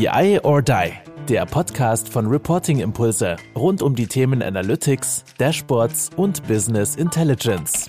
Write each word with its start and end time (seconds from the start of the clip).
BI 0.00 0.40
or 0.44 0.62
Die, 0.62 0.92
der 1.28 1.44
Podcast 1.44 2.08
von 2.08 2.26
Reporting 2.26 2.80
Impulse 2.80 3.36
rund 3.54 3.82
um 3.82 3.94
die 3.94 4.06
Themen 4.06 4.42
Analytics, 4.42 5.26
Dashboards 5.36 6.08
und 6.16 6.42
Business 6.48 6.96
Intelligence. 6.96 7.86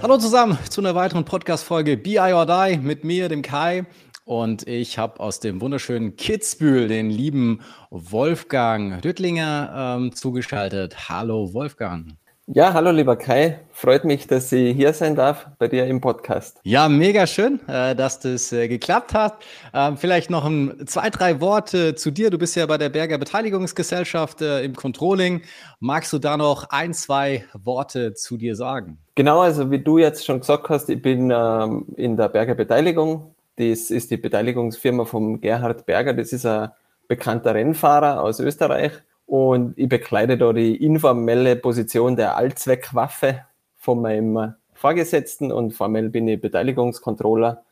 Hallo 0.00 0.18
zusammen 0.18 0.56
zu 0.70 0.82
einer 0.82 0.94
weiteren 0.94 1.24
Podcast-Folge 1.24 1.96
BI 1.96 2.16
or 2.16 2.46
Die 2.46 2.78
mit 2.78 3.02
mir, 3.02 3.28
dem 3.28 3.42
Kai. 3.42 3.84
Und 4.24 4.68
ich 4.68 4.98
habe 4.98 5.18
aus 5.18 5.40
dem 5.40 5.60
wunderschönen 5.60 6.14
Kitzbühel 6.14 6.86
den 6.86 7.10
lieben 7.10 7.62
Wolfgang 7.90 9.04
Rüttlinger 9.04 9.96
ähm, 9.98 10.14
zugeschaltet. 10.14 11.08
Hallo 11.08 11.54
Wolfgang. 11.54 12.14
Ja, 12.54 12.74
hallo 12.74 12.90
lieber 12.90 13.16
Kai. 13.16 13.60
Freut 13.70 14.04
mich, 14.04 14.26
dass 14.26 14.52
ich 14.52 14.76
hier 14.76 14.92
sein 14.92 15.14
darf 15.14 15.46
bei 15.58 15.68
dir 15.68 15.86
im 15.86 16.02
Podcast. 16.02 16.60
Ja, 16.64 16.86
mega 16.86 17.26
schön, 17.26 17.66
äh, 17.66 17.96
dass 17.96 18.20
das 18.20 18.52
äh, 18.52 18.68
geklappt 18.68 19.14
hat. 19.14 19.42
Ähm, 19.72 19.96
vielleicht 19.96 20.28
noch 20.28 20.44
ein, 20.44 20.86
zwei, 20.86 21.08
drei 21.08 21.40
Worte 21.40 21.94
zu 21.94 22.10
dir. 22.10 22.28
Du 22.28 22.36
bist 22.36 22.54
ja 22.54 22.66
bei 22.66 22.76
der 22.76 22.90
Berger 22.90 23.16
Beteiligungsgesellschaft 23.16 24.42
äh, 24.42 24.64
im 24.64 24.76
Controlling. 24.76 25.40
Magst 25.80 26.12
du 26.12 26.18
da 26.18 26.36
noch 26.36 26.68
ein, 26.68 26.92
zwei 26.92 27.46
Worte 27.54 28.12
zu 28.12 28.36
dir 28.36 28.54
sagen? 28.54 28.98
Genau, 29.14 29.40
also 29.40 29.70
wie 29.70 29.78
du 29.78 29.96
jetzt 29.96 30.26
schon 30.26 30.40
gesagt 30.40 30.68
hast, 30.68 30.90
ich 30.90 31.00
bin 31.00 31.32
ähm, 31.34 31.86
in 31.96 32.18
der 32.18 32.28
Berger 32.28 32.54
Beteiligung. 32.54 33.34
Das 33.56 33.90
ist 33.90 34.10
die 34.10 34.18
Beteiligungsfirma 34.18 35.06
von 35.06 35.40
Gerhard 35.40 35.86
Berger. 35.86 36.12
Das 36.12 36.34
ist 36.34 36.44
ein 36.44 36.68
bekannter 37.08 37.54
Rennfahrer 37.54 38.22
aus 38.22 38.40
Österreich 38.40 38.92
und 39.32 39.78
ich 39.78 39.88
bekleide 39.88 40.36
da 40.36 40.52
die 40.52 40.76
informelle 40.76 41.56
Position 41.56 42.16
der 42.16 42.36
Allzweckwaffe 42.36 43.46
von 43.78 44.02
meinem 44.02 44.56
Vorgesetzten 44.74 45.50
und 45.50 45.72
formell 45.72 46.10
bin 46.10 46.28
ich 46.28 46.38
Beteiligungskontroller 46.38 47.64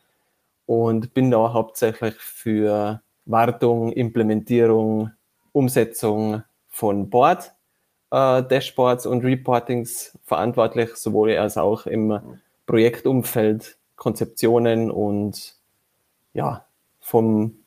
und 0.65 1.13
bin 1.13 1.31
da 1.31 1.53
hauptsächlich 1.53 2.15
für 2.15 3.03
Wartung, 3.27 3.93
Implementierung, 3.93 5.11
Umsetzung 5.53 6.45
von 6.71 7.11
Board, 7.11 7.53
äh, 8.11 8.43
Dashboards 8.43 9.05
und 9.05 9.23
Reportings 9.23 10.19
verantwortlich, 10.25 10.95
sowohl 10.95 11.37
als 11.37 11.59
auch 11.59 11.85
im 11.85 12.39
Projektumfeld, 12.65 13.77
Konzeptionen 13.97 14.91
und 14.91 15.57
ja, 16.33 16.65
vom 17.01 17.60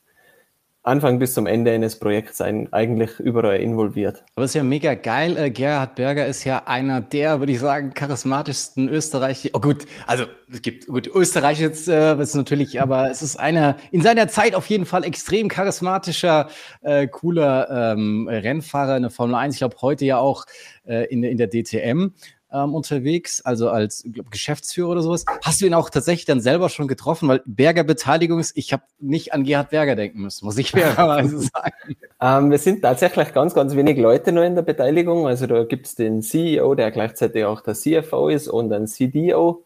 Anfang 0.86 1.18
bis 1.18 1.34
zum 1.34 1.48
Ende 1.48 1.72
eines 1.72 1.98
Projekts 1.98 2.42
eigentlich 2.42 3.18
überall 3.20 3.62
involviert. 3.62 4.26
Aber 4.36 4.44
es 4.44 4.52
ist 4.52 4.56
ja 4.56 4.64
mega 4.64 4.96
geil. 4.96 5.38
Äh, 5.38 5.50
Gerhard 5.50 5.96
Berger 5.96 6.26
ist 6.28 6.44
ja 6.44 6.64
einer 6.66 7.00
der, 7.00 7.40
würde 7.40 7.54
ich 7.54 7.60
sagen, 7.60 7.94
charismatischsten 7.94 8.90
Österreicher. 8.90 9.52
Oh 9.54 9.62
gut, 9.62 9.86
also 10.08 10.26
es 10.52 10.62
gibt 10.62 10.88
gut 10.88 11.08
Österreich 11.08 11.62
jetzt 11.62 11.88
äh, 11.88 12.22
ist 12.22 12.36
natürlich, 12.36 12.82
aber 12.82 13.10
es 13.10 13.22
ist 13.22 13.38
einer 13.38 13.78
in 13.92 14.02
seiner 14.02 14.28
Zeit 14.28 14.56
auf 14.56 14.66
jeden 14.68 14.86
Fall 14.86 15.06
extrem 15.06 15.48
charismatischer, 15.48 16.50
äh, 16.82 17.08
cooler 17.08 17.94
ähm, 17.94 18.28
Rennfahrer 18.28 18.98
in 18.98 19.04
der 19.04 19.12
Formel 19.12 19.36
1. 19.36 19.56
Ich 19.56 19.60
glaube 19.60 19.78
heute 19.82 20.04
ja 20.04 20.18
auch 20.18 20.44
äh, 20.86 21.06
in, 21.06 21.24
in 21.24 21.38
der 21.38 21.50
DTM 21.50 22.12
ähm, 22.54 22.76
unterwegs, 22.76 23.42
also 23.42 23.70
als 23.70 24.04
glaub, 24.10 24.30
Geschäftsführer 24.30 24.90
oder 24.90 25.02
sowas. 25.02 25.26
Hast 25.42 25.60
du 25.60 25.66
ihn 25.66 25.74
auch 25.74 25.90
tatsächlich 25.90 26.26
dann 26.26 26.40
selber 26.40 26.70
schon 26.70 26.88
getroffen? 26.88 27.28
Weil 27.28 27.42
Berger 27.46 27.84
Beteiligung 27.84 28.40
ist, 28.40 28.56
ich 28.56 28.72
habe 28.72 28.84
nicht 29.00 29.34
an 29.34 29.44
Gerhard 29.44 29.72
Berger 29.72 29.96
denken 29.96 30.22
müssen, 30.22 30.46
muss 30.46 30.58
ich 30.58 30.72
fairerweise 30.72 31.40
sagen. 31.40 31.98
Ähm, 32.22 32.52
wir 32.52 32.60
sind 32.60 32.84
tatsächlich 32.84 33.34
ganz, 33.34 33.56
ganz 33.56 33.76
wenig 33.76 33.98
Leute 33.98 34.32
nur 34.32 34.46
in 34.46 34.56
der 34.56 34.62
Beteiligung. 34.62 35.28
Also 35.28 35.48
da 35.48 35.64
gibt 35.64 35.88
es 35.88 35.96
den 35.96 36.22
CEO, 36.22 36.76
der 36.76 36.92
gleichzeitig 36.92 37.44
auch 37.44 37.62
der 37.62 37.74
CFO 37.74 38.30
ist 38.30 38.48
und 38.48 38.72
ein 38.72 38.88
CDO 38.88 39.64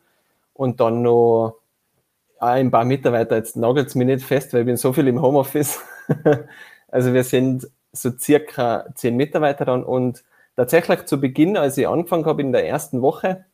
und 0.54 0.80
dann 0.80 1.02
noch 1.02 1.56
ein 2.40 2.72
paar 2.72 2.86
Mitarbeiter. 2.86 3.36
Jetzt 3.36 3.58
nagelt 3.58 3.88
es 3.88 3.96
mich 3.96 4.08
nicht 4.08 4.26
fest, 4.26 4.54
weil 4.54 4.62
ich 4.62 4.66
bin 4.66 4.78
so 4.78 4.94
viel 4.94 5.08
im 5.08 5.22
Homeoffice. 5.22 5.80
also 6.88 7.14
wir 7.14 7.24
sind 7.26 7.68
so 7.92 8.12
circa 8.18 8.86
zehn 8.96 9.18
Mitarbeiter 9.18 9.66
dann 9.66 9.84
und 9.84 10.24
tatsächlich 10.58 11.06
zu 11.06 11.22
Beginn, 11.22 11.56
als 11.56 11.78
ich 11.78 11.88
angefangen 11.88 12.26
habe 12.26 12.42
in 12.42 12.52
der 12.52 12.68
ersten 12.68 13.02
Woche, 13.02 13.46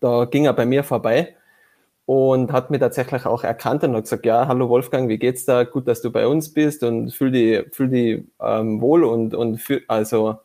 da 0.00 0.24
ging 0.24 0.46
er 0.46 0.54
bei 0.54 0.66
mir 0.66 0.82
vorbei 0.82 1.36
und 2.06 2.50
hat 2.52 2.70
mir 2.70 2.80
tatsächlich 2.80 3.26
auch 3.26 3.44
erkannt 3.44 3.84
und 3.84 3.94
hat 3.94 4.04
gesagt, 4.04 4.26
ja, 4.26 4.48
hallo 4.48 4.68
Wolfgang, 4.68 5.08
wie 5.08 5.18
geht's 5.18 5.44
da? 5.44 5.64
Gut, 5.64 5.86
dass 5.86 6.02
du 6.02 6.10
bei 6.10 6.26
uns 6.26 6.52
bist 6.52 6.82
und 6.82 7.12
fühl 7.12 7.30
dich, 7.30 7.66
fühl 7.72 7.88
dich 7.88 8.24
ähm, 8.40 8.80
wohl 8.80 9.04
und, 9.04 9.34
und 9.34 9.58
fühl, 9.58 9.84
also 9.86 10.38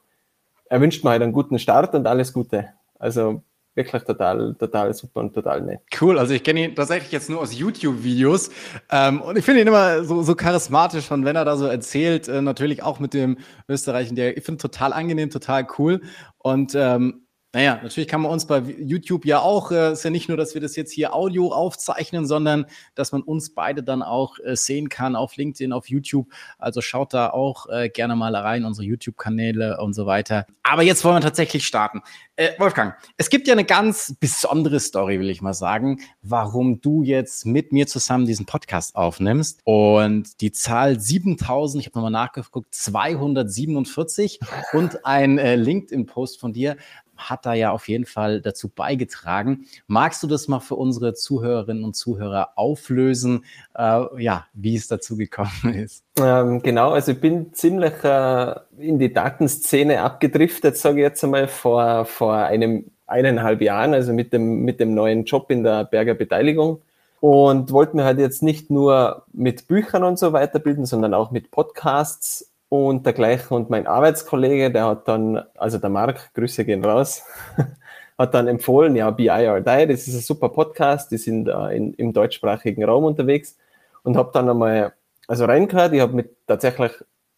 er 0.66 0.82
wünscht 0.82 1.04
mir 1.04 1.12
halt 1.12 1.24
einen 1.24 1.34
guten 1.34 1.58
Start 1.60 1.96
und 1.96 2.06
alles 2.06 2.34
Gute. 2.34 2.70
Also 3.00 3.42
wirklich 3.76 4.04
total, 4.04 4.56
total 4.56 4.94
super 4.94 5.22
und 5.22 5.34
total 5.34 5.62
nett. 5.62 5.82
Cool, 6.00 6.20
also 6.20 6.34
ich 6.34 6.44
kenne 6.44 6.66
ihn 6.66 6.76
tatsächlich 6.76 7.12
jetzt 7.12 7.30
nur 7.30 7.40
aus 7.40 7.58
YouTube-Videos 7.58 8.50
ähm, 8.92 9.22
und 9.22 9.38
ich 9.38 9.46
finde 9.46 9.62
ihn 9.62 9.68
immer 9.68 10.04
so, 10.04 10.22
so 10.22 10.36
charismatisch 10.36 11.10
und 11.12 11.26
wenn 11.26 11.36
er 11.36 11.46
da 11.46 11.56
so 11.58 11.66
erzählt, 11.66 12.28
äh, 12.28 12.42
natürlich 12.42 12.84
auch 12.84 13.00
mit 13.00 13.14
dem 13.14 13.38
Österreichen, 13.68 14.16
der 14.16 14.38
ich 14.38 14.44
finde 14.44 14.62
total 14.62 14.94
angenehm, 14.94 15.30
total 15.30 15.68
cool 15.78 16.02
und 16.38 16.74
ähm, 16.76 17.26
naja, 17.52 17.80
natürlich 17.82 18.08
kann 18.08 18.22
man 18.22 18.32
uns 18.32 18.46
bei 18.46 18.60
YouTube 18.60 19.26
ja 19.26 19.40
auch, 19.40 19.72
äh, 19.72 19.94
ist 19.94 20.04
ja 20.04 20.12
nicht 20.12 20.28
nur, 20.28 20.38
dass 20.38 20.54
wir 20.54 20.62
das 20.62 20.76
jetzt 20.76 20.92
hier 20.92 21.16
Audio 21.16 21.52
aufzeichnen, 21.52 22.28
sondern 22.28 22.68
dass 22.94 23.12
man 23.12 23.24
uns 23.24 23.56
beide 23.56 23.82
dann 23.82 24.04
auch 24.04 24.38
äh, 24.40 24.56
sehen 24.56 24.88
kann 24.88 25.16
auf 25.16 25.36
LinkedIn, 25.36 25.74
auf 25.74 25.90
YouTube. 25.90 26.28
Also 26.60 26.82
schaut 26.82 27.12
da 27.14 27.32
auch 27.32 27.68
äh, 27.68 27.90
gerne 27.90 28.16
mal 28.16 28.36
rein, 28.36 28.66
unsere 28.66 28.86
YouTube-Kanäle 28.86 29.82
und 29.82 29.94
so 29.94 30.06
weiter. 30.06 30.46
Aber 30.62 30.84
jetzt 30.84 31.04
wollen 31.04 31.16
wir 31.16 31.22
tatsächlich 31.22 31.66
starten. 31.66 32.02
Äh, 32.36 32.52
Wolfgang, 32.60 32.94
es 33.18 33.32
gibt 33.32 33.48
ja 33.48 33.54
eine 33.54 33.66
ganz 33.66 34.16
besondere 34.20 34.80
Story, 34.80 35.20
will 35.20 35.32
ich 35.32 35.42
mal 35.42 35.56
sagen, 35.56 36.02
warum 36.22 36.82
du 36.82 37.02
jetzt 37.02 37.48
mit 37.48 37.72
mir 37.72 37.88
zusammen 37.88 38.28
diesen 38.28 38.46
Podcast 38.46 38.96
aufnimmst. 38.96 39.62
Und 39.64 40.40
die 40.42 40.52
Zahl 40.52 41.00
7000, 41.00 41.82
ich 41.82 41.88
habe 41.88 41.98
nochmal 41.98 42.12
nachgeguckt, 42.12 42.76
247 42.76 44.40
und 44.74 45.04
ein 45.04 45.40
äh, 45.40 45.56
LinkedIn-Post 45.56 46.40
von 46.40 46.54
dir 46.54 46.78
hat 47.20 47.46
da 47.46 47.54
ja 47.54 47.72
auf 47.72 47.88
jeden 47.88 48.06
Fall 48.06 48.42
dazu 48.42 48.70
beigetragen. 48.70 49.66
Magst 49.88 50.24
du 50.24 50.28
das 50.28 50.48
mal 50.48 50.60
für 50.60 50.76
unsere 50.76 51.14
Zuhörerinnen 51.14 51.84
und 51.84 51.96
Zuhörer 51.96 52.54
auflösen, 52.56 53.46
äh, 53.76 54.22
ja, 54.22 54.46
wie 54.54 54.76
es 54.76 54.88
dazu 54.88 55.18
gekommen 55.18 55.74
ist? 55.76 56.04
Ähm, 56.20 56.62
genau, 56.62 56.92
also 56.92 57.12
ich 57.12 57.22
bin 57.22 57.54
ziemlich 57.54 58.04
äh, 58.04 58.56
in 58.78 59.00
die 59.00 59.14
Datenszene 59.14 60.02
abgedriftet, 60.02 60.78
sage 60.78 60.98
ich 60.98 61.04
jetzt 61.04 61.24
einmal, 61.24 61.48
vor, 61.48 62.06
vor 62.06 62.36
einem 62.36 62.92
eineinhalb 63.08 63.62
Jahren, 63.62 63.94
also 63.94 64.14
mit 64.14 64.34
dem, 64.34 64.62
mit 64.62 64.80
dem 64.80 64.94
neuen 64.94 65.26
Job 65.26 65.52
in 65.52 65.64
der 65.64 65.84
Berger 65.86 66.14
Beteiligung 66.14 66.82
und 67.20 67.72
wollte 67.72 67.96
mir 67.96 68.06
halt 68.06 68.20
jetzt 68.20 68.44
nicht 68.44 68.70
nur 68.70 69.26
mit 69.34 69.68
Büchern 69.68 70.04
und 70.04 70.18
so 70.18 70.32
weiterbilden, 70.32 70.86
sondern 70.86 71.14
auch 71.14 71.32
mit 71.32 71.52
Podcasts 71.52 72.49
und 72.70 73.06
dergleichen. 73.06 73.58
Und 73.58 73.70
mein 73.70 73.88
Arbeitskollege, 73.88 74.72
der 74.72 74.86
hat 74.86 75.08
dann, 75.08 75.44
also 75.58 75.78
der 75.78 75.90
Marc, 75.90 76.34
Grüße 76.34 76.64
gehen 76.66 76.86
raus, 76.86 77.24
hat 78.18 78.34
dann 78.34 78.48
empfohlen, 78.48 78.96
ja, 78.96 79.10
BI 79.12 79.30
or 79.30 79.60
Die, 79.60 79.88
das 79.88 80.08
ist 80.08 80.16
ein 80.16 80.22
super 80.22 80.50
Podcast, 80.50 81.12
die 81.12 81.18
sind 81.18 81.48
äh, 81.48 81.76
in, 81.76 81.94
im 81.96 82.14
deutschsprachigen 82.14 82.84
Raum 82.84 83.04
unterwegs. 83.04 83.58
Und 84.04 84.16
habe 84.16 84.32
dann 84.34 84.50
einmal, 84.50 84.94
also 85.28 85.46
reingehört, 85.46 85.94
ich 85.94 86.00
habe 86.00 86.14
mit 86.14 86.36
tatsächlich 86.48 86.92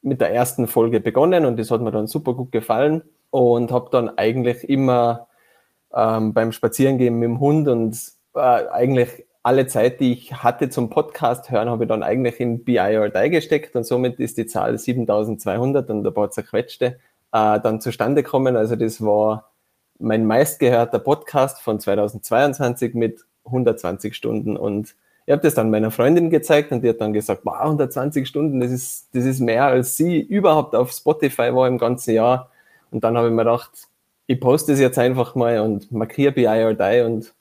mit 0.03 0.21
der 0.21 0.33
ersten 0.33 0.67
Folge 0.67 0.99
begonnen 0.99 1.45
und 1.45 1.57
das 1.57 1.71
hat 1.71 1.81
mir 1.81 1.91
dann 1.91 2.07
super 2.07 2.33
gut 2.33 2.51
gefallen. 2.51 3.01
Und 3.29 3.71
habe 3.71 3.89
dann 3.91 4.09
eigentlich 4.17 4.67
immer 4.67 5.27
ähm, 5.93 6.33
beim 6.33 6.51
Spazierengehen 6.51 7.17
mit 7.17 7.29
dem 7.29 7.39
Hund 7.39 7.67
und 7.69 7.97
äh, 8.35 8.39
eigentlich 8.39 9.25
alle 9.43 9.67
Zeit, 9.67 9.99
die 9.99 10.13
ich 10.13 10.33
hatte 10.33 10.69
zum 10.69 10.89
Podcast 10.89 11.49
hören, 11.49 11.69
habe 11.69 11.85
ich 11.85 11.87
dann 11.89 12.03
eigentlich 12.03 12.39
in 12.39 12.63
BI 12.63 12.97
or 12.97 13.09
Die 13.09 13.29
gesteckt 13.29 13.75
und 13.75 13.85
somit 13.85 14.19
ist 14.19 14.37
die 14.37 14.45
Zahl 14.45 14.77
7200 14.77 15.89
und 15.89 16.05
ein 16.05 16.13
paar 16.13 16.29
zerquetschte 16.29 16.99
äh, 17.31 17.59
dann 17.59 17.81
zustande 17.81 18.23
gekommen. 18.23 18.55
Also 18.55 18.75
das 18.75 19.01
war 19.01 19.51
mein 19.99 20.25
meistgehörter 20.25 20.99
Podcast 20.99 21.61
von 21.61 21.79
2022 21.79 22.93
mit 22.93 23.25
120 23.45 24.15
Stunden 24.15 24.57
und 24.57 24.95
ich 25.25 25.31
habe 25.31 25.41
das 25.43 25.53
dann 25.53 25.69
meiner 25.69 25.91
Freundin 25.91 26.29
gezeigt 26.29 26.71
und 26.71 26.83
die 26.83 26.89
hat 26.89 26.99
dann 26.99 27.13
gesagt, 27.13 27.41
wow, 27.43 27.59
120 27.61 28.27
Stunden, 28.27 28.59
das 28.59 28.71
ist, 28.71 29.09
das 29.13 29.25
ist 29.25 29.39
mehr 29.39 29.65
als 29.65 29.95
sie 29.95 30.19
überhaupt 30.19 30.75
auf 30.75 30.91
Spotify 30.91 31.53
war 31.53 31.67
im 31.67 31.77
ganzen 31.77 32.15
Jahr. 32.15 32.49
Und 32.89 33.03
dann 33.03 33.15
habe 33.15 33.27
ich 33.27 33.33
mir 33.33 33.43
gedacht, 33.43 33.87
ich 34.27 34.39
poste 34.39 34.73
es 34.73 34.79
jetzt 34.79 34.97
einfach 34.97 35.35
mal 35.35 35.59
und 35.59 35.91
markiere 35.91 36.31
BI 36.31 36.47
or 36.47 36.73
Die 36.73 37.01
und 37.01 37.33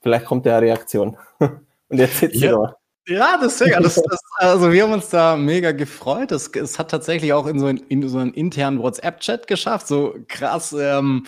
Vielleicht 0.00 0.26
kommt 0.26 0.46
ja 0.46 0.56
eine 0.56 0.66
Reaktion. 0.66 1.16
Und 1.40 1.98
jetzt 1.98 2.18
sitzt 2.18 2.36
ja. 2.36 2.52
da. 2.52 2.74
Ja, 3.06 3.38
deswegen, 3.42 3.82
das, 3.82 3.94
das, 3.94 4.20
also 4.36 4.70
wir 4.70 4.82
haben 4.82 4.92
uns 4.92 5.08
da 5.08 5.34
mega 5.34 5.72
gefreut. 5.72 6.30
Es, 6.30 6.48
es 6.48 6.78
hat 6.78 6.90
tatsächlich 6.90 7.32
auch 7.32 7.46
in 7.46 7.58
so, 7.58 7.66
einen, 7.66 7.78
in 7.88 8.06
so 8.06 8.18
einen 8.18 8.34
internen 8.34 8.82
WhatsApp-Chat 8.82 9.46
geschafft. 9.46 9.88
So 9.88 10.14
krass, 10.28 10.76
ähm, 10.78 11.24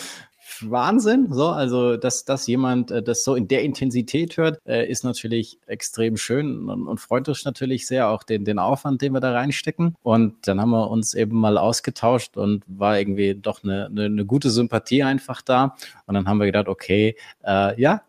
Wahnsinn. 0.62 1.32
So, 1.32 1.48
also, 1.48 1.96
dass, 1.96 2.24
dass 2.24 2.46
jemand 2.46 2.90
äh, 2.90 3.02
das 3.02 3.24
so 3.24 3.34
in 3.34 3.48
der 3.48 3.62
Intensität 3.62 4.36
hört, 4.36 4.58
äh, 4.66 4.86
ist 4.88 5.04
natürlich 5.04 5.58
extrem 5.66 6.16
schön 6.16 6.68
und, 6.68 6.86
und 6.86 7.00
freut 7.00 7.28
uns 7.28 7.44
natürlich 7.44 7.86
sehr 7.86 8.08
auch 8.08 8.22
den, 8.22 8.44
den 8.44 8.58
Aufwand, 8.58 9.02
den 9.02 9.12
wir 9.12 9.20
da 9.20 9.32
reinstecken. 9.32 9.96
Und 10.02 10.46
dann 10.46 10.60
haben 10.60 10.70
wir 10.70 10.90
uns 10.90 11.14
eben 11.14 11.38
mal 11.38 11.58
ausgetauscht 11.58 12.36
und 12.36 12.64
war 12.66 12.98
irgendwie 12.98 13.34
doch 13.34 13.62
eine, 13.64 13.86
eine, 13.86 14.04
eine 14.04 14.26
gute 14.26 14.50
Sympathie 14.50 15.02
einfach 15.02 15.42
da. 15.42 15.76
Und 16.06 16.14
dann 16.14 16.28
haben 16.28 16.38
wir 16.38 16.46
gedacht, 16.46 16.68
okay, 16.68 17.16
äh, 17.44 17.80
ja, 17.80 18.02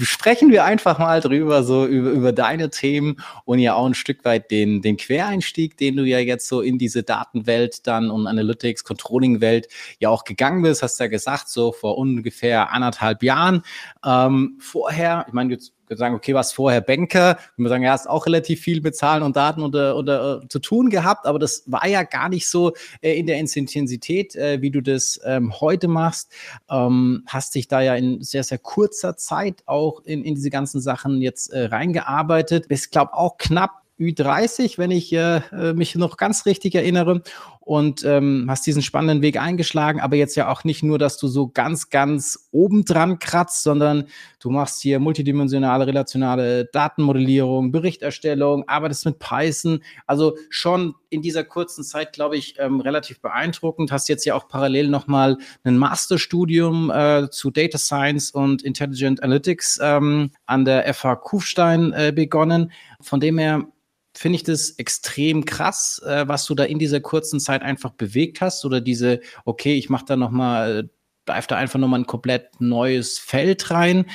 sprechen 0.00 0.50
wir 0.50 0.64
einfach 0.64 0.98
mal 0.98 1.20
drüber, 1.20 1.62
so 1.62 1.86
über, 1.86 2.10
über 2.10 2.32
deine 2.32 2.70
Themen 2.70 3.16
und 3.44 3.58
ja 3.58 3.74
auch 3.74 3.86
ein 3.86 3.94
Stück 3.94 4.24
weit 4.24 4.50
den, 4.50 4.82
den 4.82 4.96
Quereinstieg, 4.96 5.76
den 5.76 5.96
du 5.96 6.04
ja 6.04 6.18
jetzt 6.18 6.48
so 6.48 6.60
in 6.60 6.78
diese 6.78 7.02
Datenwelt 7.02 7.86
dann 7.86 8.10
und 8.10 8.26
Analytics, 8.26 8.84
Controlling-Welt 8.84 9.68
ja 9.98 10.08
auch 10.08 10.24
gegangen 10.24 10.62
bist, 10.62 10.82
hast 10.82 10.98
ja 11.00 11.06
gesagt, 11.06 11.48
so 11.48 11.72
vor 11.72 11.98
ungefähr 11.98 12.72
anderthalb 12.72 13.22
Jahren. 13.22 13.62
Ähm, 14.04 14.58
vorher, 14.60 15.24
ich 15.26 15.32
meine, 15.32 15.52
jetzt 15.52 15.72
würde 15.90 15.98
sagen, 15.98 16.14
okay, 16.14 16.34
was 16.34 16.52
vorher 16.52 16.80
Banker, 16.80 17.36
wir 17.56 17.68
sagen, 17.68 17.82
ja, 17.82 17.92
hast 17.92 18.08
auch 18.08 18.26
relativ 18.26 18.60
viel 18.60 18.80
mit 18.80 18.96
Zahlen 18.96 19.22
und 19.22 19.36
Daten 19.36 19.62
oder, 19.62 19.96
oder 19.96 20.40
äh, 20.42 20.48
zu 20.48 20.60
tun 20.60 20.88
gehabt, 20.88 21.26
aber 21.26 21.38
das 21.38 21.64
war 21.66 21.86
ja 21.86 22.04
gar 22.04 22.28
nicht 22.28 22.48
so 22.48 22.72
äh, 23.02 23.18
in 23.18 23.26
der 23.26 23.38
Intensität, 23.38 24.36
äh, 24.36 24.62
wie 24.62 24.70
du 24.70 24.80
das 24.80 25.20
ähm, 25.24 25.60
heute 25.60 25.88
machst. 25.88 26.32
Ähm, 26.70 27.24
hast 27.26 27.54
dich 27.54 27.68
da 27.68 27.80
ja 27.80 27.94
in 27.96 28.22
sehr, 28.22 28.44
sehr 28.44 28.58
kurzer 28.58 29.16
Zeit 29.16 29.62
auch 29.66 30.00
in, 30.04 30.24
in 30.24 30.36
diese 30.36 30.50
ganzen 30.50 30.80
Sachen 30.80 31.20
jetzt 31.20 31.52
äh, 31.52 31.66
reingearbeitet. 31.66 32.68
Bist, 32.68 32.92
glaube 32.92 33.14
auch 33.14 33.36
knapp 33.36 33.80
Ü30, 34.00 34.78
wenn 34.78 34.90
ich 34.90 35.12
äh, 35.12 35.36
äh, 35.52 35.74
mich 35.74 35.94
noch 35.94 36.16
ganz 36.16 36.46
richtig 36.46 36.74
erinnere 36.74 37.22
und 37.70 38.04
ähm, 38.04 38.46
hast 38.48 38.66
diesen 38.66 38.82
spannenden 38.82 39.22
Weg 39.22 39.40
eingeschlagen, 39.40 40.00
aber 40.00 40.16
jetzt 40.16 40.34
ja 40.34 40.50
auch 40.50 40.64
nicht 40.64 40.82
nur, 40.82 40.98
dass 40.98 41.18
du 41.18 41.28
so 41.28 41.46
ganz, 41.46 41.88
ganz 41.88 42.48
obendran 42.50 43.20
kratzt, 43.20 43.62
sondern 43.62 44.08
du 44.40 44.50
machst 44.50 44.82
hier 44.82 44.98
multidimensionale, 44.98 45.86
relationale 45.86 46.64
Datenmodellierung, 46.64 47.70
Berichterstellung, 47.70 48.66
arbeitest 48.66 49.06
mit 49.06 49.20
Python, 49.20 49.84
also 50.08 50.36
schon 50.48 50.96
in 51.10 51.22
dieser 51.22 51.44
kurzen 51.44 51.84
Zeit, 51.84 52.12
glaube 52.12 52.36
ich, 52.36 52.56
ähm, 52.58 52.80
relativ 52.80 53.20
beeindruckend. 53.20 53.92
Hast 53.92 54.08
jetzt 54.08 54.24
ja 54.24 54.34
auch 54.34 54.48
parallel 54.48 54.88
nochmal 54.88 55.38
ein 55.62 55.78
Masterstudium 55.78 56.90
äh, 56.90 57.30
zu 57.30 57.52
Data 57.52 57.78
Science 57.78 58.32
und 58.32 58.62
Intelligent 58.62 59.22
Analytics 59.22 59.78
ähm, 59.80 60.32
an 60.44 60.64
der 60.64 60.92
FH 60.92 61.14
Kufstein 61.14 61.92
äh, 61.92 62.10
begonnen. 62.12 62.72
Von 63.00 63.20
dem 63.20 63.38
her 63.38 63.68
finde 64.14 64.36
ich 64.36 64.42
das 64.42 64.70
extrem 64.70 65.44
krass, 65.44 66.02
äh, 66.06 66.26
was 66.26 66.44
du 66.46 66.54
da 66.54 66.64
in 66.64 66.78
dieser 66.78 67.00
kurzen 67.00 67.40
Zeit 67.40 67.62
einfach 67.62 67.90
bewegt 67.90 68.40
hast 68.40 68.64
oder 68.64 68.80
diese, 68.80 69.20
okay, 69.44 69.74
ich 69.74 69.88
mache 69.88 70.04
da 70.06 70.16
noch 70.16 70.30
mal, 70.30 70.90
dive 71.28 71.46
da 71.48 71.56
einfach 71.56 71.78
noch 71.78 71.88
mal 71.88 72.00
ein 72.00 72.06
komplett 72.06 72.60
neues 72.60 73.18
Feld 73.18 73.70
rein. 73.70 74.06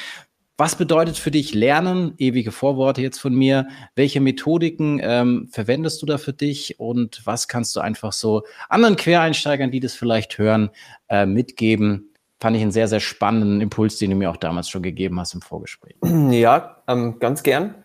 Was 0.57 0.77
bedeutet 0.77 1.17
für 1.17 1.31
dich 1.31 1.53
Lernen? 1.53 2.13
Ewige 2.17 2.51
Vorworte 2.53 3.01
jetzt 3.01 3.19
von 3.19 3.35
mir. 3.35 3.67
Welche 3.95 4.21
Methodiken 4.21 5.01
ähm, 5.03 5.49
verwendest 5.51 6.01
du 6.01 6.05
da 6.05 6.17
für 6.17 6.31
dich 6.31 6.79
und 6.79 7.21
was 7.25 7.49
kannst 7.49 7.75
du 7.75 7.81
einfach 7.81 8.13
so 8.13 8.43
anderen 8.69 8.95
Quereinsteigern, 8.95 9.71
die 9.71 9.81
das 9.81 9.95
vielleicht 9.95 10.37
hören, 10.37 10.69
äh, 11.09 11.25
mitgeben? 11.25 12.13
Fand 12.39 12.55
ich 12.55 12.61
einen 12.61 12.71
sehr, 12.71 12.87
sehr 12.87 13.01
spannenden 13.01 13.59
Impuls, 13.59 13.97
den 13.97 14.11
du 14.11 14.15
mir 14.15 14.29
auch 14.29 14.37
damals 14.37 14.69
schon 14.69 14.81
gegeben 14.81 15.19
hast 15.19 15.33
im 15.33 15.41
Vorgespräch. 15.41 15.95
Ja, 16.31 16.83
ähm, 16.87 17.19
ganz 17.19 17.43
gern. 17.43 17.75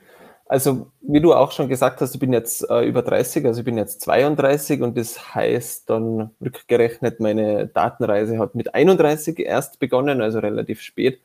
Also, 0.50 0.90
wie 1.00 1.20
du 1.20 1.32
auch 1.32 1.52
schon 1.52 1.68
gesagt 1.68 2.00
hast, 2.00 2.12
ich 2.12 2.18
bin 2.18 2.32
jetzt 2.32 2.68
äh, 2.68 2.84
über 2.84 3.02
30, 3.02 3.46
also 3.46 3.60
ich 3.60 3.64
bin 3.64 3.78
jetzt 3.78 4.00
32 4.00 4.82
und 4.82 4.98
das 4.98 5.32
heißt 5.32 5.88
dann 5.88 6.32
rückgerechnet, 6.44 7.20
meine 7.20 7.68
Datenreise 7.68 8.36
hat 8.40 8.56
mit 8.56 8.74
31 8.74 9.38
erst 9.38 9.78
begonnen, 9.78 10.20
also 10.20 10.40
relativ 10.40 10.80
spät. 10.82 11.20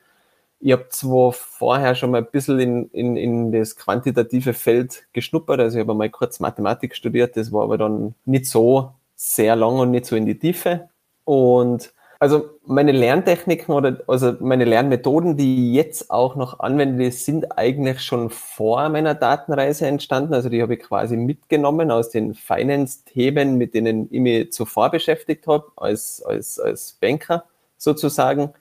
Ich 0.60 0.74
habe 0.74 0.90
zwar 0.90 1.32
vorher 1.34 1.96
schon 1.96 2.12
mal 2.12 2.20
ein 2.20 2.30
bisschen 2.32 2.60
in, 2.60 2.90
in, 2.92 3.18
in 3.18 3.52
das 3.52 3.76
quantitative 3.76 4.54
Feld 4.54 5.08
geschnuppert, 5.12 5.60
also 5.60 5.80
ich 5.80 5.84
habe 5.84 5.96
mal 5.96 6.12
kurz 6.12 6.40
Mathematik 6.40 6.96
studiert, 6.96 7.36
das 7.36 7.52
war 7.52 7.64
aber 7.64 7.80
dann 7.80 8.14
nicht 8.26 8.46
so 8.46 8.92
sehr 9.16 9.56
lang 9.56 9.80
und 9.80 9.90
nicht 9.90 10.06
so 10.06 10.16
in 10.16 10.28
die 10.28 10.38
Tiefe. 10.38 10.90
Und 11.24 11.96
also 12.26 12.50
meine 12.66 12.92
Lerntechniken 12.92 13.76
oder 13.76 14.02
also 14.08 14.34
meine 14.40 14.66
Lernmethoden, 14.66 15.38
die 15.38 15.70
ich 15.70 15.76
jetzt 15.76 16.10
auch 16.10 16.36
noch 16.36 16.60
anwende, 16.60 17.12
sind 17.12 17.56
eigentlich 17.56 18.02
schon 18.02 18.32
vor 18.32 18.90
meiner 18.90 19.14
Datenreise 19.14 19.86
entstanden. 19.86 20.34
Also 20.34 20.50
die 20.50 20.60
habe 20.64 20.74
ich 20.74 20.80
quasi 20.80 21.18
mitgenommen 21.18 21.92
aus 21.92 22.10
den 22.10 22.34
Finance-Themen, 22.34 23.60
mit 23.60 23.76
denen 23.76 24.08
ich 24.12 24.20
mich 24.20 24.52
zuvor 24.52 24.90
beschäftigt 24.90 25.46
habe, 25.46 25.72
als, 25.76 26.24
als, 26.24 26.60
als 26.60 26.94
Banker 26.94 27.44
sozusagen. 27.78 28.56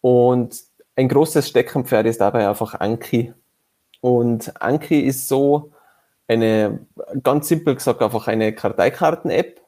Und 0.00 0.62
ein 0.94 1.08
großes 1.08 1.48
Steckenpferd 1.48 2.06
ist 2.06 2.20
dabei 2.20 2.48
einfach 2.48 2.74
Anki. 2.74 3.34
Und 4.00 4.62
Anki 4.62 5.00
ist 5.00 5.26
so 5.26 5.72
eine, 6.28 6.86
ganz 7.24 7.48
simpel 7.48 7.74
gesagt, 7.74 8.00
einfach 8.00 8.28
eine 8.28 8.52
Karteikarten-App, 8.52 9.60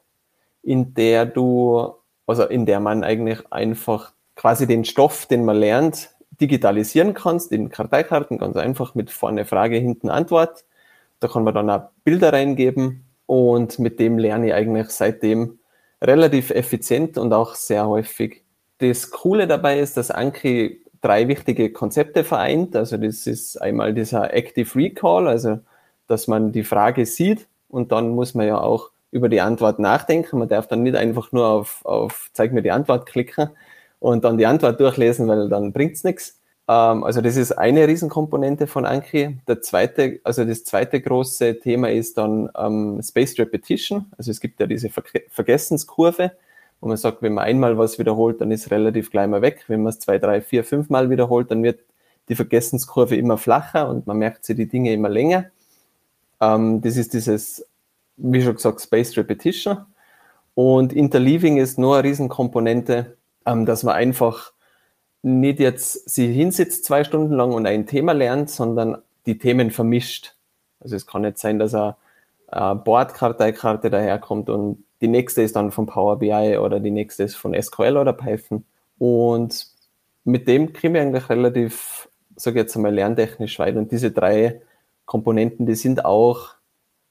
in 0.63 0.93
der 0.93 1.25
du 1.25 1.98
also 2.29 2.43
in 2.43 2.65
der 2.65 2.79
man 2.79 3.03
eigentlich 3.03 3.39
einfach 3.51 4.11
quasi 4.35 4.67
den 4.67 4.85
Stoff, 4.85 5.25
den 5.25 5.45
man 5.45 5.57
lernt, 5.57 6.11
digitalisieren 6.39 7.13
kannst 7.13 7.51
in 7.51 7.69
Karteikarten, 7.69 8.37
ganz 8.37 8.55
einfach 8.55 8.95
mit 8.95 9.09
vorne 9.09 9.45
Frage, 9.45 9.77
hinten 9.77 10.09
Antwort. 10.09 10.63
Da 11.19 11.27
kann 11.27 11.43
man 11.43 11.53
dann 11.53 11.69
auch 11.69 11.89
Bilder 12.03 12.31
reingeben 12.31 13.03
und 13.25 13.79
mit 13.79 13.99
dem 13.99 14.17
lerne 14.17 14.47
ich 14.47 14.53
eigentlich 14.53 14.89
seitdem 14.89 15.59
relativ 16.01 16.51
effizient 16.51 17.17
und 17.17 17.33
auch 17.33 17.55
sehr 17.55 17.87
häufig. 17.87 18.43
Das 18.77 19.11
Coole 19.11 19.47
dabei 19.47 19.79
ist, 19.79 19.97
dass 19.97 20.11
Anki 20.11 20.81
drei 21.01 21.27
wichtige 21.27 21.71
Konzepte 21.71 22.23
vereint. 22.23 22.75
Also 22.75 22.97
das 22.97 23.27
ist 23.27 23.57
einmal 23.57 23.93
dieser 23.93 24.33
Active 24.33 24.73
Recall, 24.75 25.27
also 25.27 25.59
dass 26.07 26.27
man 26.27 26.51
die 26.51 26.63
Frage 26.63 27.05
sieht 27.05 27.47
und 27.69 27.91
dann 27.91 28.09
muss 28.09 28.33
man 28.33 28.47
ja 28.47 28.59
auch 28.59 28.91
über 29.11 29.29
die 29.29 29.41
Antwort 29.41 29.79
nachdenken. 29.79 30.39
Man 30.39 30.47
darf 30.47 30.67
dann 30.67 30.83
nicht 30.83 30.95
einfach 30.95 31.31
nur 31.31 31.47
auf, 31.47 31.85
auf 31.85 32.29
zeig 32.33 32.53
mir 32.53 32.61
die 32.61 32.71
Antwort 32.71 33.05
klicken 33.05 33.49
und 33.99 34.23
dann 34.23 34.37
die 34.37 34.45
Antwort 34.45 34.79
durchlesen, 34.79 35.27
weil 35.27 35.49
dann 35.49 35.73
bringt's 35.73 36.03
nichts. 36.03 36.39
Ähm, 36.67 37.03
also 37.03 37.21
das 37.21 37.35
ist 37.35 37.51
eine 37.53 37.87
Riesenkomponente 37.87 38.67
von 38.67 38.85
Anki. 38.85 39.39
Der 39.47 39.61
zweite, 39.61 40.19
also 40.23 40.45
das 40.45 40.63
zweite 40.63 41.01
große 41.01 41.59
Thema 41.59 41.89
ist 41.89 42.17
dann 42.17 42.49
ähm, 42.57 43.01
Spaced 43.01 43.39
Repetition. 43.39 44.05
Also 44.17 44.31
es 44.31 44.39
gibt 44.39 44.59
ja 44.59 44.67
diese 44.67 44.89
Ver 44.89 45.03
Vergessenskurve, 45.29 46.31
wo 46.79 46.87
man 46.87 46.97
sagt, 46.97 47.21
wenn 47.23 47.33
man 47.33 47.45
einmal 47.45 47.77
was 47.77 47.97
wiederholt, 47.97 48.39
dann 48.39 48.51
ist 48.51 48.69
relativ 48.71 49.09
gleich 49.09 49.27
mal 49.27 49.41
weg. 49.41 49.65
Wenn 49.67 49.81
man 49.81 49.89
es 49.89 49.99
zwei, 49.99 50.19
drei, 50.19 50.41
vier, 50.41 50.63
fünf 50.63 50.89
Mal 50.89 51.09
wiederholt, 51.09 51.49
dann 51.51 51.63
wird 51.63 51.79
die 52.29 52.35
Vergessenskurve 52.35 53.15
immer 53.15 53.37
flacher 53.39 53.89
und 53.89 54.05
man 54.05 54.17
merkt 54.17 54.45
sich 54.45 54.55
die 54.55 54.67
Dinge 54.67 54.93
immer 54.93 55.09
länger. 55.09 55.45
Ähm, 56.39 56.81
das 56.81 56.97
ist 56.97 57.13
dieses 57.13 57.65
wie 58.19 58.41
schon 58.41 58.55
gesagt, 58.55 58.81
Spaced 58.81 59.17
Repetition. 59.17 59.85
Und 60.53 60.93
Interleaving 60.93 61.57
ist 61.57 61.79
nur 61.79 61.95
eine 61.95 62.07
Riesenkomponente, 62.07 63.17
ähm, 63.45 63.65
dass 63.65 63.83
man 63.83 63.95
einfach 63.95 64.53
nicht 65.21 65.59
jetzt 65.59 66.09
sie 66.09 66.31
hinsitzt 66.31 66.85
zwei 66.85 67.03
Stunden 67.03 67.33
lang 67.33 67.51
und 67.53 67.65
ein 67.65 67.85
Thema 67.85 68.13
lernt, 68.13 68.49
sondern 68.49 68.97
die 69.25 69.37
Themen 69.37 69.71
vermischt. 69.71 70.35
Also 70.79 70.95
es 70.95 71.05
kann 71.05 71.23
nicht 71.23 71.37
sein, 71.37 71.59
dass 71.59 71.73
eine, 71.73 71.95
eine 72.47 72.75
Bordkarteikarte 72.75 73.89
daherkommt 73.89 74.49
und 74.49 74.83
die 75.01 75.07
nächste 75.07 75.41
ist 75.41 75.55
dann 75.55 75.71
von 75.71 75.85
Power 75.85 76.19
BI 76.19 76.57
oder 76.57 76.79
die 76.79 76.91
nächste 76.91 77.23
ist 77.23 77.35
von 77.35 77.59
SQL 77.59 77.97
oder 77.97 78.13
Python. 78.13 78.65
Und 78.97 79.67
mit 80.25 80.47
dem 80.47 80.73
kriegen 80.73 80.93
wir 80.93 81.01
eigentlich 81.01 81.29
relativ, 81.29 82.09
sage 82.35 82.59
ich 82.59 82.63
jetzt 82.63 82.75
einmal, 82.75 82.93
lerntechnisch 82.93 83.59
weit. 83.59 83.77
Und 83.77 83.91
diese 83.91 84.11
drei 84.11 84.61
Komponenten, 85.05 85.65
die 85.65 85.75
sind 85.75 86.03
auch 86.03 86.49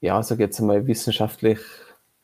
ja, 0.01 0.21
sag 0.23 0.39
jetzt 0.39 0.59
mal, 0.59 0.87
wissenschaftlich 0.87 1.59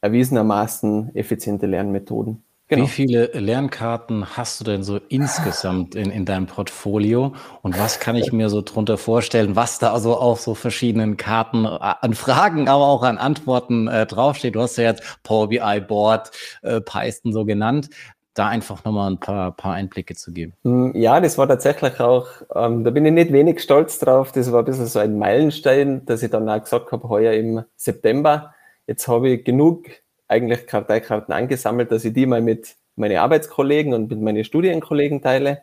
erwiesenermaßen 0.01 1.15
effiziente 1.15 1.65
Lernmethoden. 1.65 2.43
Genau. 2.67 2.85
Wie 2.85 2.87
viele 2.87 3.27
Lernkarten 3.27 4.35
hast 4.35 4.59
du 4.59 4.63
denn 4.63 4.81
so 4.81 4.97
insgesamt 4.97 5.93
in, 5.93 6.09
in 6.09 6.25
deinem 6.25 6.47
Portfolio? 6.47 7.35
Und 7.61 7.77
was 7.77 7.99
kann 7.99 8.15
ich 8.15 8.31
mir 8.31 8.49
so 8.49 8.63
drunter 8.63 8.97
vorstellen, 8.97 9.55
was 9.55 9.77
da 9.77 9.93
also 9.93 10.17
auf 10.17 10.41
so 10.41 10.55
verschiedenen 10.55 11.15
Karten 11.15 11.65
äh, 11.65 11.69
an 11.69 12.15
Fragen, 12.15 12.67
aber 12.67 12.87
auch 12.87 13.03
an 13.03 13.19
Antworten 13.19 13.87
äh, 13.87 14.07
draufsteht? 14.07 14.55
Du 14.55 14.61
hast 14.61 14.77
ja 14.77 14.85
jetzt 14.85 15.19
Power 15.21 15.49
BI 15.49 15.79
Board, 15.87 16.31
äh, 16.63 16.81
Python 16.81 17.33
so 17.33 17.45
genannt 17.45 17.89
da 18.35 18.49
einfach 18.49 18.83
nochmal 18.83 19.11
ein 19.11 19.19
paar, 19.19 19.51
paar 19.53 19.73
Einblicke 19.73 20.13
zu 20.13 20.31
geben. 20.31 20.53
Mm, 20.63 20.91
ja, 20.93 21.19
das 21.19 21.37
war 21.37 21.47
tatsächlich 21.47 21.99
auch, 21.99 22.27
ähm, 22.53 22.83
da 22.83 22.91
bin 22.91 23.05
ich 23.05 23.13
nicht 23.13 23.31
wenig 23.31 23.61
stolz 23.61 23.97
drauf. 23.97 24.31
Das 24.33 24.51
war 24.51 24.59
ein 24.59 24.65
bisschen 24.65 24.85
so 24.85 24.99
ein 24.99 25.17
Meilenstein, 25.17 26.05
dass 26.05 26.21
ich 26.21 26.29
dann 26.29 26.47
auch 26.47 26.61
gesagt 26.61 26.91
habe, 26.91 27.09
heuer 27.09 27.33
im 27.33 27.63
September, 27.77 28.53
jetzt 28.87 29.07
habe 29.07 29.29
ich 29.29 29.45
genug 29.45 29.85
eigentlich 30.27 30.67
Karteikarten 30.67 31.33
angesammelt, 31.33 31.91
dass 31.91 32.03
ich 32.03 32.13
die 32.13 32.25
mal 32.25 32.41
mit 32.41 32.75
meinen 32.97 33.17
Arbeitskollegen 33.17 33.93
und 33.93 34.09
mit 34.09 34.19
meinen 34.21 34.43
Studienkollegen 34.43 35.21
teile. 35.21 35.61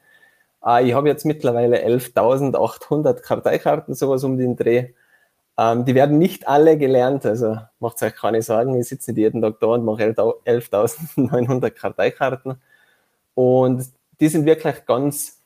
Äh, 0.64 0.88
ich 0.88 0.95
habe 0.95 1.09
jetzt 1.09 1.26
mittlerweile 1.26 1.85
11.800 1.85 3.21
Karteikarten, 3.21 3.95
sowas 3.95 4.25
um 4.25 4.38
den 4.38 4.57
Dreh. 4.57 4.93
Ähm, 5.59 5.85
die 5.85 5.94
werden 5.94 6.18
nicht 6.18 6.49
alle 6.49 6.78
gelernt, 6.78 7.26
also 7.26 7.59
macht 7.78 8.02
euch 8.02 8.14
keine 8.14 8.42
Sorgen, 8.42 8.78
ich 8.80 8.88
sitze 8.88 9.12
nicht 9.12 9.18
jeden 9.18 9.42
Tag 9.42 9.61
da 9.61 9.68
und 9.68 9.85
mache 9.85 10.02
11.900 10.02 11.71
Karteikarten. 11.71 12.56
Und 13.35 13.85
die 14.21 14.28
sind 14.28 14.47
wirklich 14.47 14.87
ganz 14.87 15.42